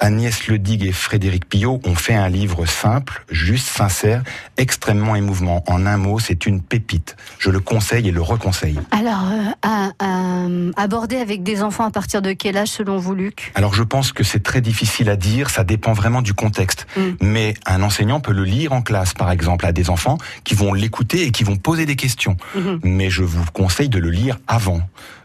Agnès 0.00 0.46
Ledigue 0.46 0.84
et 0.84 0.92
Frédéric 0.92 1.48
Pillot 1.48 1.80
ont 1.84 1.94
fait 1.94 2.14
un 2.14 2.28
livre 2.28 2.66
simple, 2.66 3.24
juste, 3.30 3.66
sincère, 3.66 4.22
extrêmement 4.56 5.16
émouvant. 5.16 5.64
En 5.66 5.86
un 5.86 5.96
mot, 5.96 6.18
c'est 6.18 6.46
une 6.46 6.62
pépite. 6.62 7.16
Je 7.38 7.50
le 7.50 7.60
conseille 7.60 8.08
et 8.08 8.12
le 8.12 8.22
reconseille. 8.22 8.78
Alors, 8.90 9.24
euh, 9.32 9.50
à, 9.62 9.90
à, 9.98 10.46
aborder 10.76 11.16
avec 11.16 11.42
des 11.42 11.62
enfants 11.62 11.84
à 11.84 11.90
partir 11.90 12.22
de 12.22 12.32
quel 12.32 12.56
âge 12.56 12.68
selon 12.68 12.98
vous, 12.98 13.14
Luc? 13.14 13.52
Alors 13.54 13.74
je 13.74 13.82
pense 13.82 14.12
que 14.12 14.24
c'est 14.24 14.42
très 14.42 14.60
difficile 14.60 15.10
à 15.10 15.16
dire, 15.16 15.50
ça 15.50 15.64
dépend 15.64 15.92
vraiment 15.92 16.22
du 16.22 16.34
contexte. 16.34 16.86
Mm. 16.96 17.02
Mais 17.20 17.54
un 17.66 17.82
enseignant 17.82 18.20
peut 18.20 18.32
le 18.32 18.44
lire 18.44 18.72
en 18.72 18.82
classe, 18.82 19.14
par 19.14 19.30
exemple, 19.30 19.66
à 19.66 19.72
des 19.72 19.90
enfants 19.90 20.18
qui 20.44 20.54
vont 20.54 20.72
l'écouter 20.72 21.22
et 21.22 21.30
qui 21.30 21.44
vont 21.44 21.56
poser 21.56 21.86
des 21.86 21.96
questions. 21.96 22.36
Mhm. 22.54 22.80
Mais 22.82 23.10
je 23.10 23.22
vous 23.22 23.44
conseille 23.52 23.88
de 23.88 23.98
le 23.98 24.10
lire 24.10 24.38
avant. 24.46 24.80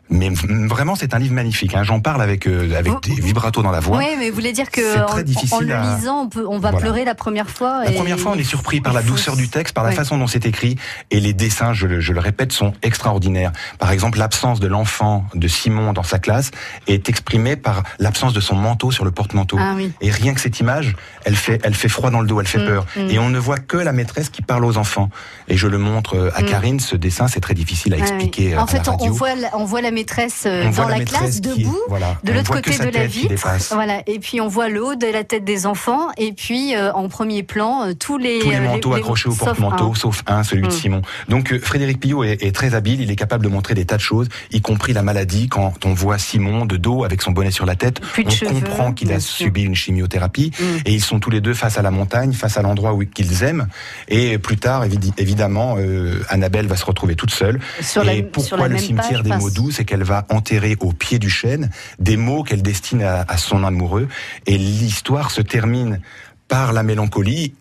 Mais 0.09 0.29
vraiment, 0.29 0.95
c'est 0.95 1.13
un 1.15 1.19
livre 1.19 1.33
magnifique. 1.33 1.73
hein. 1.75 1.83
J'en 1.83 1.99
parle 2.01 2.21
avec 2.21 2.45
euh, 2.45 2.77
avec 2.77 2.93
des 3.03 3.13
vibratos 3.21 3.63
dans 3.63 3.71
la 3.71 3.79
voix. 3.79 3.97
Oui, 3.97 4.05
mais 4.19 4.29
vous 4.29 4.35
voulez 4.35 4.51
dire 4.51 4.69
que 4.69 5.01
en, 5.01 5.05
très 5.05 5.21
en 5.21 5.23
difficile 5.23 5.67
le 5.67 5.73
à- 5.73 5.95
lisant, 5.95 6.23
on, 6.23 6.29
peut, 6.29 6.45
on 6.47 6.59
va 6.59 6.71
Voilà. 6.71 6.77
pleurer 6.85 7.05
la 7.05 7.15
première 7.15 7.49
fois. 7.49 7.83
La 7.85 7.91
première 7.91 8.19
fois, 8.19 8.33
on 8.35 8.37
est 8.37 8.43
surpris 8.43 8.81
par 8.81 8.91
la 8.93 9.01
douceur 9.01 9.35
du 9.37 9.47
texte, 9.49 9.73
par 9.73 9.83
la 9.83 9.91
Ouais. 9.91 9.95
façon 9.95 10.17
dont 10.17 10.27
c'est 10.27 10.45
écrit, 10.45 10.75
et 11.09 11.19
les 11.19 11.33
dessins, 11.33 11.73
je 11.73 11.87
le, 11.87 11.99
je 12.01 12.11
le 12.13 12.19
répète, 12.19 12.51
sont 12.51 12.73
extraordinaires. 12.83 13.51
Par 13.79 13.91
exemple, 13.91 14.17
l'absence 14.19 14.59
de 14.59 14.67
l'enfant 14.67 15.25
de 15.35 15.47
Simon 15.47 15.93
dans 15.93 16.03
sa 16.03 16.19
classe 16.19 16.51
est 16.87 17.07
exprimée 17.09 17.55
par 17.55 17.83
l'absence 17.97 18.33
de 18.33 18.41
son 18.41 18.55
manteau 18.55 18.91
sur 18.91 19.05
le 19.05 19.11
porte-manteau. 19.11 19.57
Ah 19.59 19.73
oui. 19.75 19.91
Et 20.01 20.11
rien 20.11 20.33
que 20.33 20.41
cette 20.41 20.59
image, 20.59 20.95
elle 21.23 21.35
fait, 21.35 21.59
elle 21.63 21.73
fait 21.75 21.89
froid 21.89 22.09
dans 22.11 22.19
le 22.21 22.27
dos, 22.27 22.41
elle 22.41 22.47
fait 22.47 22.59
Mm, 22.59 22.67
peur. 22.67 22.85
mm. 22.97 23.09
Et 23.09 23.19
on 23.19 23.29
ne 23.29 23.39
voit 23.39 23.57
que 23.57 23.77
la 23.77 23.93
maîtresse 23.93 24.29
qui 24.29 24.41
parle 24.41 24.65
aux 24.65 24.77
enfants. 24.77 25.09
Et 25.47 25.55
je 25.57 25.67
le 25.67 25.77
montre 25.77 26.15
euh, 26.17 26.29
à 26.35 26.41
Mm. 26.41 26.45
Karine, 26.45 26.79
ce 26.81 26.95
dessin, 26.97 27.27
c'est 27.29 27.39
très 27.39 27.53
difficile 27.53 27.93
à 27.93 27.97
Ah 27.97 28.01
expliquer 28.01 28.53
euh, 28.53 28.59
En 28.59 28.65
à 28.65 28.67
fait, 28.67 28.85
la 28.85 28.89
on, 28.93 28.97
radio. 28.97 29.11
on 29.11 29.15
voit 29.15 29.35
la, 29.35 29.57
on 29.57 29.65
voit 29.65 29.81
la 29.81 29.91
maîtresse 29.93 30.43
euh, 30.45 30.65
On 30.67 30.71
dans 30.71 30.87
la 30.87 30.99
classe, 31.05 31.39
debout, 31.41 31.77
voilà. 31.87 32.17
de 32.23 32.31
l'autre 32.33 32.51
côté 32.51 32.77
de 32.77 32.89
la 32.89 33.05
vitre. 33.07 33.33
Voilà. 33.71 34.01
Et 34.07 34.19
puis 34.19 34.41
on 34.41 34.47
voit 34.47 34.69
le 34.69 34.83
haut 34.83 34.95
de 34.95 35.07
la 35.07 35.23
tête 35.23 35.45
des 35.45 35.65
enfants, 35.65 36.07
et 36.17 36.33
puis 36.33 36.75
euh, 36.75 36.91
en 36.93 37.07
premier 37.07 37.43
plan, 37.43 37.87
euh, 37.87 37.93
tous 37.93 38.17
les, 38.17 38.39
tous 38.39 38.49
les 38.49 38.59
manteaux 38.59 38.93
accrochés 38.93 39.29
au 39.29 39.31
sauf 39.33 39.45
porte-manteau, 39.45 39.95
sauf 39.95 40.23
un, 40.27 40.43
celui 40.43 40.63
de 40.63 40.67
Mm. 40.67 40.71
Simon. 40.71 41.01
Donc 41.29 41.57
Frédéric 41.59 41.99
Pillot 41.99 42.23
est, 42.23 42.41
est 42.43 42.53
très 42.55 42.73
habile, 42.75 43.01
il 43.01 43.11
est 43.11 43.15
capable 43.15 43.43
de 43.43 43.49
montrer 43.49 43.73
des 43.75 43.85
tas 43.85 43.97
de 43.97 44.01
choses, 44.01 44.27
y 44.51 44.61
compris 44.61 44.93
la 44.93 45.03
maladie. 45.03 45.47
Quand 45.47 45.73
on 45.85 45.93
voit 45.93 46.17
Simon 46.17 46.65
de 46.65 46.77
dos 46.77 47.03
avec 47.03 47.21
son 47.21 47.31
bonnet 47.31 47.51
sur 47.51 47.65
la 47.65 47.75
tête, 47.75 48.01
on 48.25 48.29
cheveux, 48.29 48.51
comprend 48.51 48.91
qu'il 48.93 49.11
a 49.11 49.19
sûr. 49.19 49.45
subi 49.47 49.63
une 49.63 49.75
chimiothérapie. 49.75 50.51
Mm. 50.59 50.63
Et 50.85 50.93
ils 50.93 51.01
sont 51.01 51.19
tous 51.19 51.29
les 51.29 51.41
deux 51.41 51.53
face 51.53 51.77
à 51.77 51.81
la 51.81 51.91
montagne, 51.91 52.33
face 52.33 52.57
à 52.57 52.61
l'endroit 52.61 52.97
qu'ils 53.13 53.43
aiment. 53.43 53.67
Et 54.07 54.37
plus 54.37 54.57
tard, 54.57 54.85
évi- 54.87 55.13
évidemment, 55.17 55.75
euh, 55.77 56.21
Annabelle 56.29 56.67
va 56.67 56.75
se 56.75 56.85
retrouver 56.85 57.15
toute 57.15 57.31
seule. 57.31 57.59
Sur 57.81 58.03
et 58.03 58.05
la- 58.05 58.13
sur 58.15 58.31
pourquoi 58.31 58.67
la 58.67 58.75
le 58.75 58.77
cimetière 58.79 59.21
page, 59.23 59.31
des 59.31 59.37
mots 59.37 59.49
doux, 59.49 59.71
c'est 59.83 59.85
qu'elle 59.85 60.03
va 60.03 60.25
enterrer 60.29 60.77
au 60.79 60.93
pied 60.93 61.19
du 61.19 61.29
chêne 61.29 61.69
des 61.99 62.15
mots 62.15 62.43
qu'elle 62.43 62.61
destine 62.61 63.03
à, 63.03 63.25
à 63.27 63.37
son 63.37 63.63
amoureux. 63.65 64.07
Et 64.45 64.57
l'histoire 64.57 65.29
se 65.29 65.41
termine 65.41 65.99
par 66.47 66.71
la 66.71 66.83
mélancolie 66.83 67.53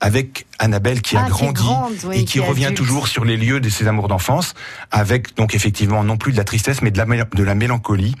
avec 0.00 0.46
Annabelle 0.58 1.00
qui 1.00 1.16
Ah, 1.16 1.20
a 1.20 1.24
qui 1.24 1.28
est 1.28 1.32
grandi 1.32 1.62
grande, 1.62 1.92
oui, 2.06 2.20
et 2.20 2.24
qui, 2.24 2.40
revient 2.40 2.66
adulte. 2.66 2.78
toujours 2.78 3.06
sur 3.06 3.24
les 3.24 3.36
lieux 3.36 3.60
de 3.60 3.68
ses 3.68 3.86
amours 3.86 4.08
d'enfance, 4.08 4.54
avec 4.90 5.36
donc 5.36 5.54
effectivement 5.54 6.02
non 6.02 6.16
plus 6.16 6.32
de 6.32 6.38
la 6.38 6.44
tristesse, 6.44 6.82
mais 6.82 6.90
de 6.90 6.98
la, 6.98 7.04
de 7.04 7.42
la 7.44 7.54
mélancolie. 7.54 8.16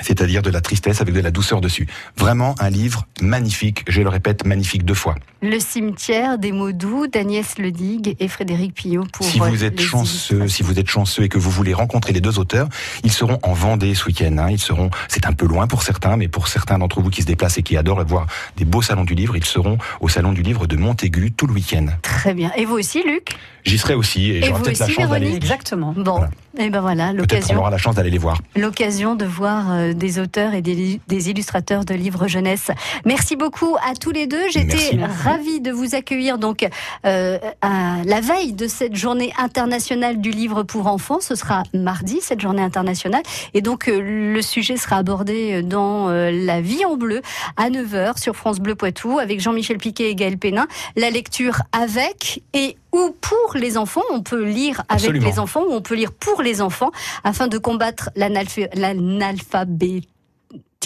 C'est-à-dire 0.00 0.42
de 0.42 0.50
la 0.50 0.60
tristesse 0.60 1.00
avec 1.00 1.14
de 1.14 1.20
la 1.20 1.30
douceur 1.30 1.60
dessus. 1.60 1.86
Vraiment 2.16 2.54
un 2.58 2.70
livre 2.70 3.06
magnifique, 3.20 3.84
je 3.88 4.02
le 4.02 4.08
répète, 4.08 4.44
magnifique 4.44 4.84
deux 4.84 4.94
fois. 4.94 5.14
Le 5.42 5.58
cimetière 5.58 6.38
des 6.38 6.52
mots 6.52 6.72
doux 6.72 7.06
d'Agnès 7.06 7.58
Ledigue 7.58 8.16
et 8.18 8.28
Frédéric 8.28 8.74
Pillot 8.74 9.04
pour 9.12 9.24
Si 9.24 9.38
vous 9.38 9.62
euh, 9.62 9.66
êtes 9.66 9.80
chanceux, 9.80 10.48
si 10.48 10.62
vous 10.62 10.78
êtes 10.78 10.88
chanceux 10.88 11.24
et 11.24 11.28
que 11.28 11.38
vous 11.38 11.50
voulez 11.50 11.72
rencontrer 11.72 12.12
les 12.12 12.20
deux 12.20 12.38
auteurs, 12.38 12.68
ils 13.04 13.12
seront 13.12 13.38
en 13.42 13.52
Vendée 13.52 13.94
ce 13.94 14.06
week-end. 14.06 14.36
hein. 14.38 14.48
Ils 14.50 14.58
seront, 14.58 14.90
c'est 15.08 15.26
un 15.26 15.32
peu 15.32 15.46
loin 15.46 15.66
pour 15.66 15.82
certains, 15.82 16.16
mais 16.16 16.28
pour 16.28 16.48
certains 16.48 16.78
d'entre 16.78 17.00
vous 17.00 17.10
qui 17.10 17.22
se 17.22 17.26
déplacent 17.26 17.58
et 17.58 17.62
qui 17.62 17.76
adorent 17.76 18.04
voir 18.04 18.26
des 18.56 18.64
beaux 18.64 18.82
salons 18.82 19.04
du 19.04 19.14
livre, 19.14 19.36
ils 19.36 19.44
seront 19.44 19.78
au 20.00 20.08
salon 20.08 20.32
du 20.32 20.42
livre 20.42 20.66
de 20.66 20.76
Montaigu 20.76 21.32
tout 21.32 21.46
le 21.46 21.52
week-end. 21.52 21.86
Très 22.02 22.34
bien. 22.34 22.50
Et 22.56 22.64
vous 22.64 22.74
aussi, 22.76 23.02
Luc? 23.04 23.36
J'y 23.64 23.78
serai 23.78 23.94
aussi 23.94 24.30
et, 24.30 24.38
Et 24.38 24.42
j'aurai 24.42 24.62
peut-être 24.62 24.78
la 24.78 24.88
chance 24.88 25.08
d'aller. 25.10 25.34
Exactement. 25.34 25.94
Bon, 25.96 26.20
et 26.58 26.68
ben 26.68 26.80
voilà, 26.80 27.12
l'occasion. 27.12 27.58
aura 27.58 27.70
la 27.70 27.78
chance 27.78 27.94
d'aller 27.94 28.10
les 28.10 28.18
voir. 28.18 28.40
L'occasion 28.56 29.14
de 29.14 29.24
voir 29.24 29.72
euh, 29.72 29.92
des 29.92 30.18
auteurs 30.18 30.54
et 30.54 30.62
des, 30.62 31.00
des 31.06 31.30
illustrateurs 31.30 31.84
de 31.84 31.94
livres 31.94 32.26
jeunesse. 32.26 32.70
Merci 33.04 33.36
beaucoup 33.36 33.76
à 33.88 33.94
tous 33.94 34.10
les 34.10 34.26
deux. 34.26 34.50
J'étais 34.50 34.98
ravie 35.24 35.60
de 35.60 35.70
vous 35.70 35.94
accueillir 35.94 36.38
donc 36.38 36.68
euh, 37.06 37.38
à 37.62 37.98
la 38.04 38.20
veille 38.20 38.52
de 38.52 38.66
cette 38.66 38.96
journée 38.96 39.32
internationale 39.38 40.20
du 40.20 40.30
livre 40.30 40.62
pour 40.62 40.86
enfants. 40.86 41.20
Ce 41.20 41.34
sera 41.34 41.62
mardi 41.74 42.18
cette 42.20 42.40
journée 42.40 42.62
internationale 42.62 43.22
et 43.54 43.62
donc 43.62 43.88
euh, 43.88 44.00
le 44.34 44.42
sujet 44.42 44.76
sera 44.76 44.96
abordé 44.96 45.62
dans 45.62 46.08
euh, 46.08 46.30
La 46.30 46.60
vie 46.60 46.84
en 46.84 46.96
bleu 46.96 47.22
à 47.56 47.70
9h 47.70 48.20
sur 48.20 48.36
France 48.36 48.58
Bleu 48.58 48.74
Poitou 48.74 49.18
avec 49.18 49.40
Jean-Michel 49.40 49.78
Piquet 49.78 50.10
et 50.10 50.14
Gaël 50.14 50.38
Pénin. 50.38 50.66
La 50.96 51.10
lecture 51.10 51.58
avec 51.72 52.42
et 52.54 52.76
ou 52.92 53.10
pour 53.20 53.54
les 53.54 53.76
enfants. 53.78 54.02
On 54.10 54.22
peut 54.22 54.44
lire 54.44 54.80
avec 54.88 55.02
Absolument. 55.04 55.26
les 55.28 55.38
enfants 55.38 55.62
ou 55.68 55.72
on 55.72 55.80
peut 55.82 55.94
lire 55.94 56.12
pour 56.12 56.42
les 56.42 56.60
enfants 56.60 56.90
afin 57.24 57.46
de 57.48 57.58
combattre 57.58 58.10
l'analpha- 58.16 58.68
l'analphabétisme. 58.74 60.09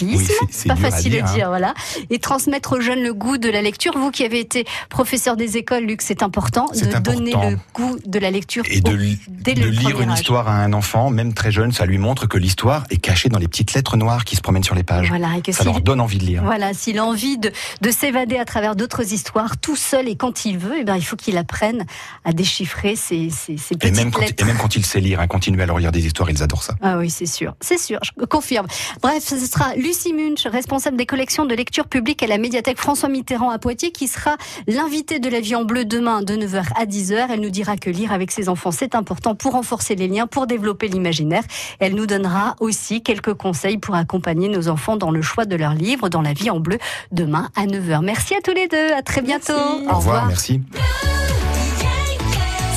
Oui, 0.01 0.17
c'est- 0.51 0.67
pas 0.67 0.73
à 0.73 0.75
facile 0.75 1.11
dire, 1.13 1.25
à 1.25 1.29
hein. 1.29 1.33
dire, 1.33 1.47
voilà. 1.47 1.73
Et 2.09 2.19
transmettre 2.19 2.73
aux 2.73 2.81
jeunes 2.81 3.01
le 3.01 3.13
goût 3.13 3.37
de 3.37 3.47
la 3.49 3.61
lecture. 3.61 3.97
Vous 3.97 4.11
qui 4.11 4.25
avez 4.25 4.41
été 4.41 4.65
professeur 4.89 5.37
des 5.37 5.55
écoles, 5.55 5.85
Luc, 5.85 6.01
c'est 6.01 6.21
important 6.21 6.65
de 6.73 6.99
donner 6.99 7.31
le 7.31 7.57
goût 7.73 7.97
de 8.05 8.19
la 8.19 8.29
lecture 8.29 8.63
Et 8.69 8.81
de, 8.81 8.91
au- 8.91 8.95
li- 8.97 9.17
dès 9.29 9.53
de 9.53 9.61
le 9.61 9.69
lire 9.69 10.01
une 10.01 10.09
âge. 10.09 10.19
histoire 10.19 10.49
à 10.49 10.55
un 10.55 10.73
enfant, 10.73 11.09
même 11.11 11.33
très 11.33 11.49
jeune, 11.49 11.71
ça 11.71 11.85
lui 11.85 11.97
montre 11.97 12.27
que 12.27 12.37
l'histoire 12.37 12.83
est 12.89 12.97
cachée 12.97 13.29
dans 13.29 13.39
les 13.39 13.47
petites 13.47 13.73
lettres 13.73 13.95
noires 13.95 14.25
qui 14.25 14.35
se 14.35 14.41
promènent 14.41 14.65
sur 14.65 14.75
les 14.75 14.83
pages. 14.83 15.07
Voilà, 15.07 15.29
et 15.37 15.41
que 15.41 15.53
ça 15.53 15.59
s'il- 15.63 15.67
leur 15.71 15.79
donne 15.79 16.01
envie 16.01 16.17
de 16.17 16.25
lire. 16.25 16.43
Voilà, 16.43 16.73
s'il 16.73 16.99
a 16.99 17.05
envie 17.05 17.37
de, 17.37 17.53
de 17.79 17.89
s'évader 17.91 18.35
à 18.37 18.43
travers 18.43 18.75
d'autres 18.75 19.13
histoires, 19.13 19.57
tout 19.57 19.77
seul 19.77 20.09
et 20.09 20.17
quand 20.17 20.43
il 20.43 20.57
veut, 20.57 20.75
eh 20.77 20.83
ben, 20.83 20.97
il 20.97 21.05
faut 21.05 21.15
qu'il 21.15 21.37
apprenne 21.37 21.85
à 22.25 22.33
déchiffrer 22.33 22.97
ces, 22.97 23.29
ces, 23.29 23.55
ces 23.55 23.75
Et 23.75 23.77
petites 23.77 23.95
même, 23.95 24.11
quand, 24.11 24.19
lettres. 24.19 24.33
et 24.43 24.43
même 24.43 24.57
quand 24.57 24.75
il 24.75 24.85
sait 24.85 24.99
lire, 24.99 25.21
hein, 25.21 25.27
continuer 25.27 25.63
à 25.63 25.67
leur 25.67 25.79
lire 25.79 25.93
des 25.93 26.05
histoires, 26.05 26.29
ils 26.29 26.43
adorent 26.43 26.63
ça. 26.63 26.75
Ah 26.81 26.97
oui, 26.97 27.09
c'est 27.09 27.25
sûr, 27.25 27.55
c'est 27.61 27.77
sûr, 27.79 27.99
je 28.03 28.25
confirme. 28.25 28.67
Bref, 29.01 29.23
ce 29.23 29.37
sera 29.39 29.73
Lucie 29.85 30.13
Munch, 30.13 30.47
responsable 30.47 30.97
des 30.97 31.05
collections 31.05 31.45
de 31.45 31.53
lecture 31.53 31.85
publique 31.85 32.23
à 32.23 32.27
la 32.27 32.39
médiathèque 32.39 32.79
François 32.79 33.07
Mitterrand 33.07 33.51
à 33.51 33.59
Poitiers, 33.59 33.91
qui 33.91 34.07
sera 34.07 34.35
l'invitée 34.65 35.19
de 35.19 35.29
la 35.29 35.39
vie 35.39 35.53
en 35.53 35.63
bleu 35.63 35.85
demain 35.85 36.23
de 36.23 36.33
9h 36.33 36.69
à 36.75 36.87
10h. 36.87 37.27
Elle 37.29 37.41
nous 37.41 37.51
dira 37.51 37.77
que 37.77 37.91
lire 37.91 38.11
avec 38.11 38.31
ses 38.31 38.49
enfants, 38.49 38.71
c'est 38.71 38.95
important 38.95 39.35
pour 39.35 39.51
renforcer 39.51 39.93
les 39.93 40.07
liens, 40.07 40.25
pour 40.25 40.47
développer 40.47 40.87
l'imaginaire. 40.87 41.43
Elle 41.79 41.93
nous 41.93 42.07
donnera 42.07 42.55
aussi 42.59 43.03
quelques 43.03 43.35
conseils 43.35 43.77
pour 43.77 43.93
accompagner 43.93 44.49
nos 44.49 44.69
enfants 44.69 44.97
dans 44.97 45.11
le 45.11 45.21
choix 45.21 45.45
de 45.45 45.55
leurs 45.55 45.75
livres, 45.75 46.09
dans 46.09 46.23
la 46.23 46.33
vie 46.33 46.49
en 46.49 46.59
bleu, 46.59 46.79
demain 47.11 47.51
à 47.55 47.67
9h. 47.67 48.03
Merci 48.03 48.33
à 48.33 48.41
tous 48.41 48.55
les 48.55 48.67
deux, 48.67 48.91
à 48.91 49.03
très 49.03 49.21
bientôt. 49.21 49.53
Au 49.87 49.97
revoir, 49.97 50.25
merci. 50.25 50.61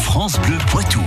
France 0.03 0.39
Bleu 0.41 0.59
Poitou. 0.71 1.01